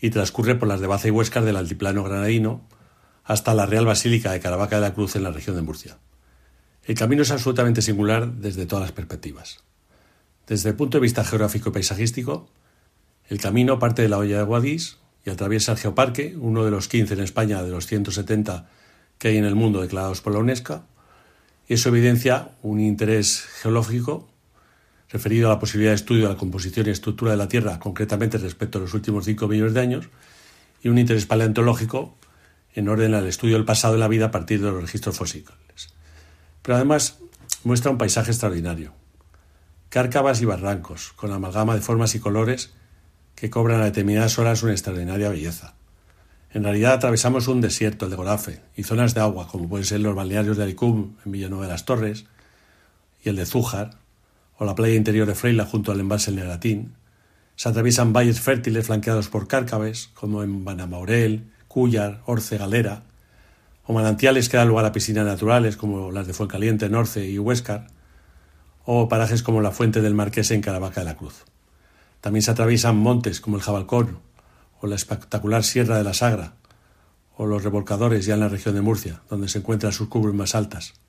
[0.00, 2.66] y transcurre por las de Baza y Huescar del altiplano granadino
[3.24, 5.98] hasta la Real Basílica de Caravaca de la Cruz en la región de Murcia.
[6.84, 9.62] El camino es absolutamente singular desde todas las perspectivas.
[10.48, 12.48] Desde el punto de vista geográfico y paisajístico,
[13.28, 16.88] el camino parte de la Hoya de Guadix y atraviesa el Geoparque, uno de los
[16.88, 18.68] 15 en España de los 170
[19.18, 20.82] que hay en el mundo declarados por la UNESCO,
[21.68, 24.29] y eso evidencia un interés geológico
[25.10, 28.38] referido a la posibilidad de estudio de la composición y estructura de la Tierra, concretamente
[28.38, 30.08] respecto a los últimos 5 millones de años,
[30.82, 32.16] y un interés paleontológico
[32.74, 35.50] en orden al estudio del pasado de la vida a partir de los registros fósiles.
[36.62, 37.18] Pero además
[37.64, 38.92] muestra un paisaje extraordinario.
[39.88, 42.70] Cárcavas y barrancos, con amalgama de formas y colores
[43.34, 45.74] que cobran a determinadas horas una extraordinaria belleza.
[46.52, 50.00] En realidad atravesamos un desierto, el de Gorafe, y zonas de agua, como pueden ser
[50.00, 52.26] los balnearios de Alicum, en Villanueva de las Torres,
[53.24, 53.99] y el de Zújar,
[54.60, 56.92] o la playa interior de Freila junto al embalse El Negatín.
[57.56, 63.04] Se atraviesan valles fértiles flanqueados por cárcaves, como en Banamaurel, Cúllar, Orce, Galera,
[63.86, 67.86] o manantiales que dan lugar a piscinas naturales, como las de Fuencaliente, Norce y Huéscar,
[68.84, 71.46] o parajes como la Fuente del Marqués en Caravaca de la Cruz.
[72.20, 74.18] También se atraviesan montes como el Jabalcón,
[74.82, 76.52] o la espectacular Sierra de la Sagra,
[77.34, 80.54] o los revolcadores ya en la región de Murcia, donde se encuentran sus cumbres más
[80.54, 81.00] altas.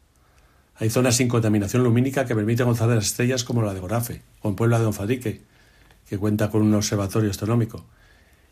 [0.75, 4.21] Hay zonas sin contaminación lumínica que permiten gozar de las estrellas como la de Gorafe
[4.41, 5.41] o en Puebla de Don Fadrique,
[6.09, 7.85] que cuenta con un observatorio astronómico,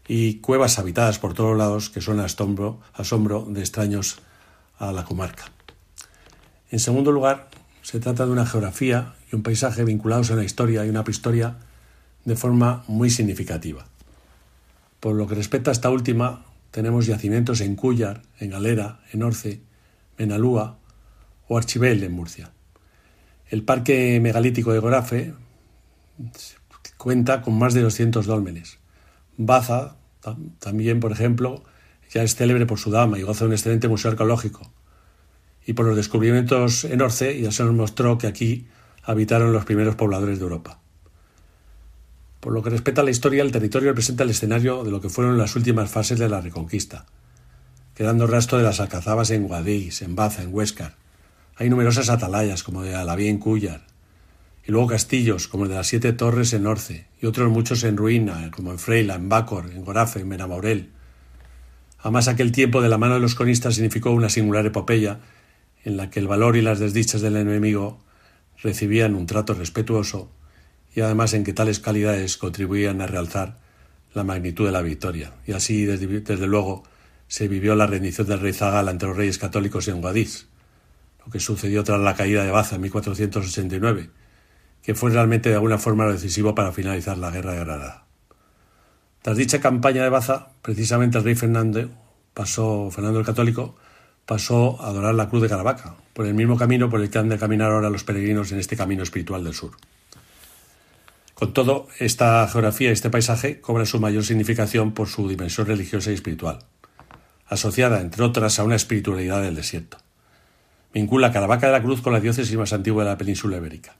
[0.08, 4.20] y cuevas habitadas por todos lados que son asombro, asombro de extraños
[4.78, 5.52] a la comarca.
[6.72, 7.50] En segundo lugar,
[7.82, 11.58] Se trata de una geografía y un paisaje vinculados a la historia y una prehistoria
[12.24, 13.88] de forma muy significativa.
[15.00, 19.62] Por lo que respecta a esta última, tenemos yacimientos en Cúllar, en Galera, en Orce,
[20.20, 20.78] Menalúa
[21.50, 22.52] o Archibel en Murcia.
[23.50, 25.34] El parque megalítico de Gorafe
[26.98, 28.78] cuenta con más de 200 dólmenes.
[29.36, 29.98] Baza,
[30.60, 31.64] también, por ejemplo,
[32.14, 34.72] ya es célebre por su dama y goza de un excelente museo arqueológico.
[35.66, 38.68] Y por los descubrimientos en Orce ya se nos mostró que aquí
[39.04, 40.80] habitaron los primeros pobladores de Europa.
[42.40, 45.10] Por lo que respecta a la historia, el territorio representa el escenario de lo que
[45.10, 47.06] fueron las últimas fases de la Reconquista,
[47.96, 50.96] quedando rastro de las alcazabas en Guadix, en Baza, en Huéscar.
[51.60, 53.86] Hay numerosas atalayas, como de Alaví en Cúllar,
[54.66, 57.98] y luego castillos, como el de las Siete Torres en Orce, y otros muchos en
[57.98, 60.92] ruina, como en Freila, en Bácor, en Gorafe, en Menamaurel.
[61.98, 65.20] Además, aquel tiempo de la mano de los conistas significó una singular epopeya
[65.84, 68.00] en la que el valor y las desdichas del enemigo
[68.64, 70.32] recibían un trato respetuoso
[70.96, 73.58] y además en que tales calidades contribuían a realzar
[74.14, 75.34] la magnitud de la victoria.
[75.46, 76.84] Y así, desde, luego,
[77.28, 80.49] se vivió la rendición del rey Zagal ante los reyes católicos en Guadix,
[81.30, 84.10] lo que sucedió tras la caída de Baza en 1489,
[84.82, 88.06] que fue realmente de alguna forma decisivo para finalizar la guerra de Granada.
[89.22, 91.88] Tras dicha campaña de Baza, precisamente el rey Fernando,
[92.34, 93.76] pasó, el Católico
[94.26, 97.30] pasó a adorar la cruz de Caravaca, por el mismo camino por el que han
[97.30, 99.74] de caminar ahora los peregrinos en este camino espiritual del sur.
[101.36, 106.10] Con todo, esta geografía y este paisaje cobra su mayor significación por su dimensión religiosa
[106.10, 106.58] y espiritual,
[107.46, 110.00] asociada, entre otras, a una espiritualidad del desierto.
[110.92, 113.96] Vincula Caravaca de la Cruz con la diócesis más antigua de la península ibérica.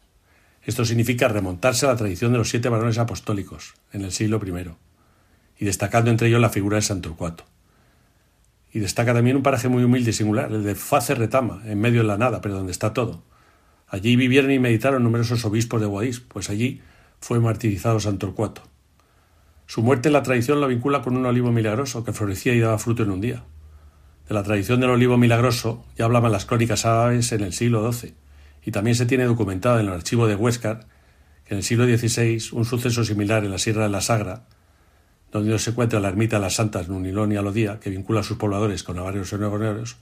[0.64, 4.72] Esto significa remontarse a la tradición de los siete varones apostólicos, en el siglo I,
[5.60, 7.44] y destacando entre ellos la figura de San Torcuato.
[8.74, 12.02] Y destaca también un paraje muy humilde y singular, el de Face Retama, en medio
[12.02, 13.22] de la nada, pero donde está todo.
[13.88, 16.82] Allí vivieron y meditaron numerosos obispos de Guadix, pues allí
[17.20, 18.64] fue martirizado San Torcuato.
[19.68, 22.80] Su muerte en la tradición lo vincula con un olivo milagroso que florecía y daba
[22.80, 23.44] fruto en un día.
[24.30, 28.14] De la tradición del olivo milagroso ya hablaban las crónicas árabes en el siglo XII,
[28.64, 30.86] y también se tiene documentado en el archivo de Huéscar
[31.46, 34.44] que en el siglo XVI un suceso similar en la Sierra de la Sagra,
[35.32, 38.38] donde se encuentra la ermita de las Santas Nunilón y Alodía, que vincula a sus
[38.38, 39.98] pobladores con Navarios y Negoneros,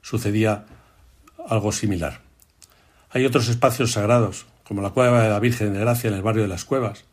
[0.00, 0.66] sucedía
[1.48, 2.20] algo similar.
[3.10, 6.42] Hay otros espacios sagrados, como la cueva de la Virgen de Gracia en el barrio
[6.42, 7.04] de las Cuevas,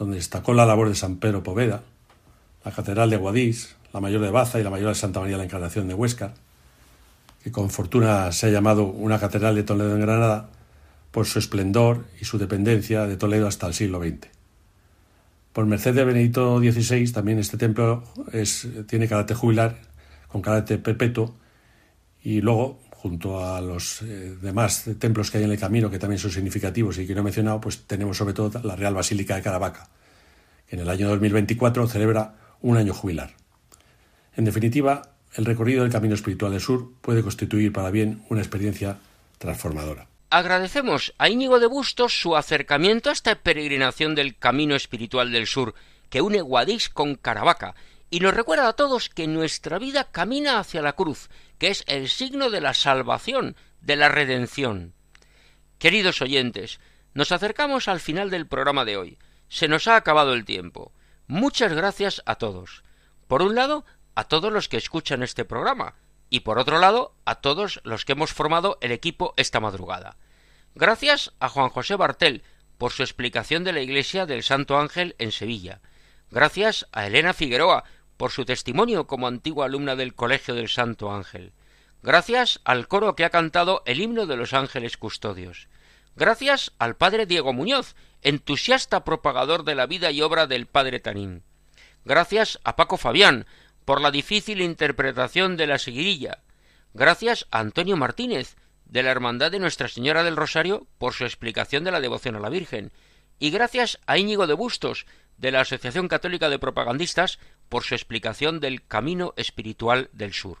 [0.00, 1.82] donde destacó la labor de San Pedro Poveda,
[2.64, 5.38] la Catedral de Guadix, la Mayor de Baza y la Mayor de Santa María de
[5.38, 6.34] la Encarnación de Huesca,
[7.42, 10.50] que con fortuna se ha llamado una Catedral de Toledo en Granada
[11.12, 14.28] por su esplendor y su dependencia de Toledo hasta el siglo XX.
[15.54, 18.04] Por merced de Benedicto XVI, también este templo
[18.86, 19.78] tiene carácter jubilar,
[20.28, 21.34] con carácter perpetuo,
[22.22, 26.18] y luego junto a los eh, demás templos que hay en el camino, que también
[26.18, 29.40] son significativos y que no he mencionado, pues tenemos sobre todo la Real Basílica de
[29.40, 29.88] Caravaca,
[30.68, 33.45] que en el año 2024 celebra un año jubilar.
[34.36, 38.98] En definitiva, el recorrido del Camino Espiritual del Sur puede constituir para bien una experiencia
[39.38, 40.08] transformadora.
[40.28, 45.74] Agradecemos a Íñigo de Bustos su acercamiento a esta peregrinación del Camino Espiritual del Sur,
[46.10, 47.74] que une Guadix con Caravaca,
[48.10, 52.08] y nos recuerda a todos que nuestra vida camina hacia la cruz, que es el
[52.08, 54.92] signo de la salvación, de la redención.
[55.78, 56.78] Queridos oyentes,
[57.14, 59.18] nos acercamos al final del programa de hoy.
[59.48, 60.92] Se nos ha acabado el tiempo.
[61.26, 62.84] Muchas gracias a todos.
[63.26, 63.84] Por un lado,
[64.16, 65.94] a todos los que escuchan este programa,
[66.28, 70.16] y por otro lado, a todos los que hemos formado el equipo esta madrugada.
[70.74, 72.42] Gracias a Juan José Bartel
[72.78, 75.80] por su explicación de la iglesia del Santo Ángel en Sevilla.
[76.30, 77.84] Gracias a Elena Figueroa
[78.16, 81.52] por su testimonio como antigua alumna del Colegio del Santo Ángel.
[82.02, 85.68] Gracias al coro que ha cantado el himno de los ángeles custodios.
[86.14, 91.42] Gracias al padre Diego Muñoz, entusiasta propagador de la vida y obra del padre Tanín.
[92.06, 93.46] Gracias a Paco Fabián
[93.86, 96.42] por la difícil interpretación de la seguirilla.
[96.92, 101.84] Gracias a Antonio Martínez, de la Hermandad de Nuestra Señora del Rosario, por su explicación
[101.84, 102.90] de la devoción a la Virgen.
[103.38, 105.06] Y gracias a Íñigo de Bustos,
[105.38, 110.58] de la Asociación Católica de Propagandistas por su explicación del camino espiritual del sur.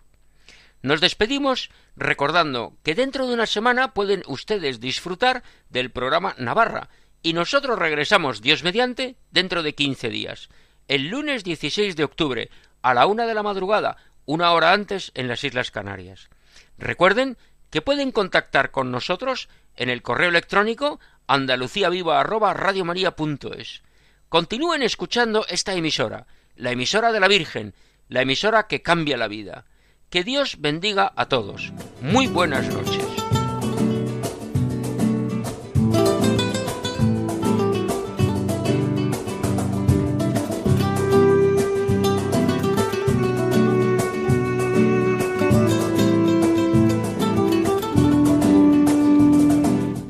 [0.82, 6.90] Nos despedimos recordando que dentro de una semana pueden ustedes disfrutar del programa Navarra
[7.22, 10.48] y nosotros regresamos, Dios mediante, dentro de quince días,
[10.86, 12.50] el lunes 16 de octubre,
[12.82, 16.30] a la una de la madrugada, una hora antes en las Islas Canarias.
[16.78, 17.36] Recuerden
[17.70, 23.82] que pueden contactar con nosotros en el correo electrónico andaluciaviva@radiomaria.es
[24.28, 27.74] Continúen escuchando esta emisora, la emisora de la Virgen,
[28.08, 29.66] la emisora que cambia la vida.
[30.10, 31.72] Que Dios bendiga a todos.
[32.00, 33.25] Muy buenas noches.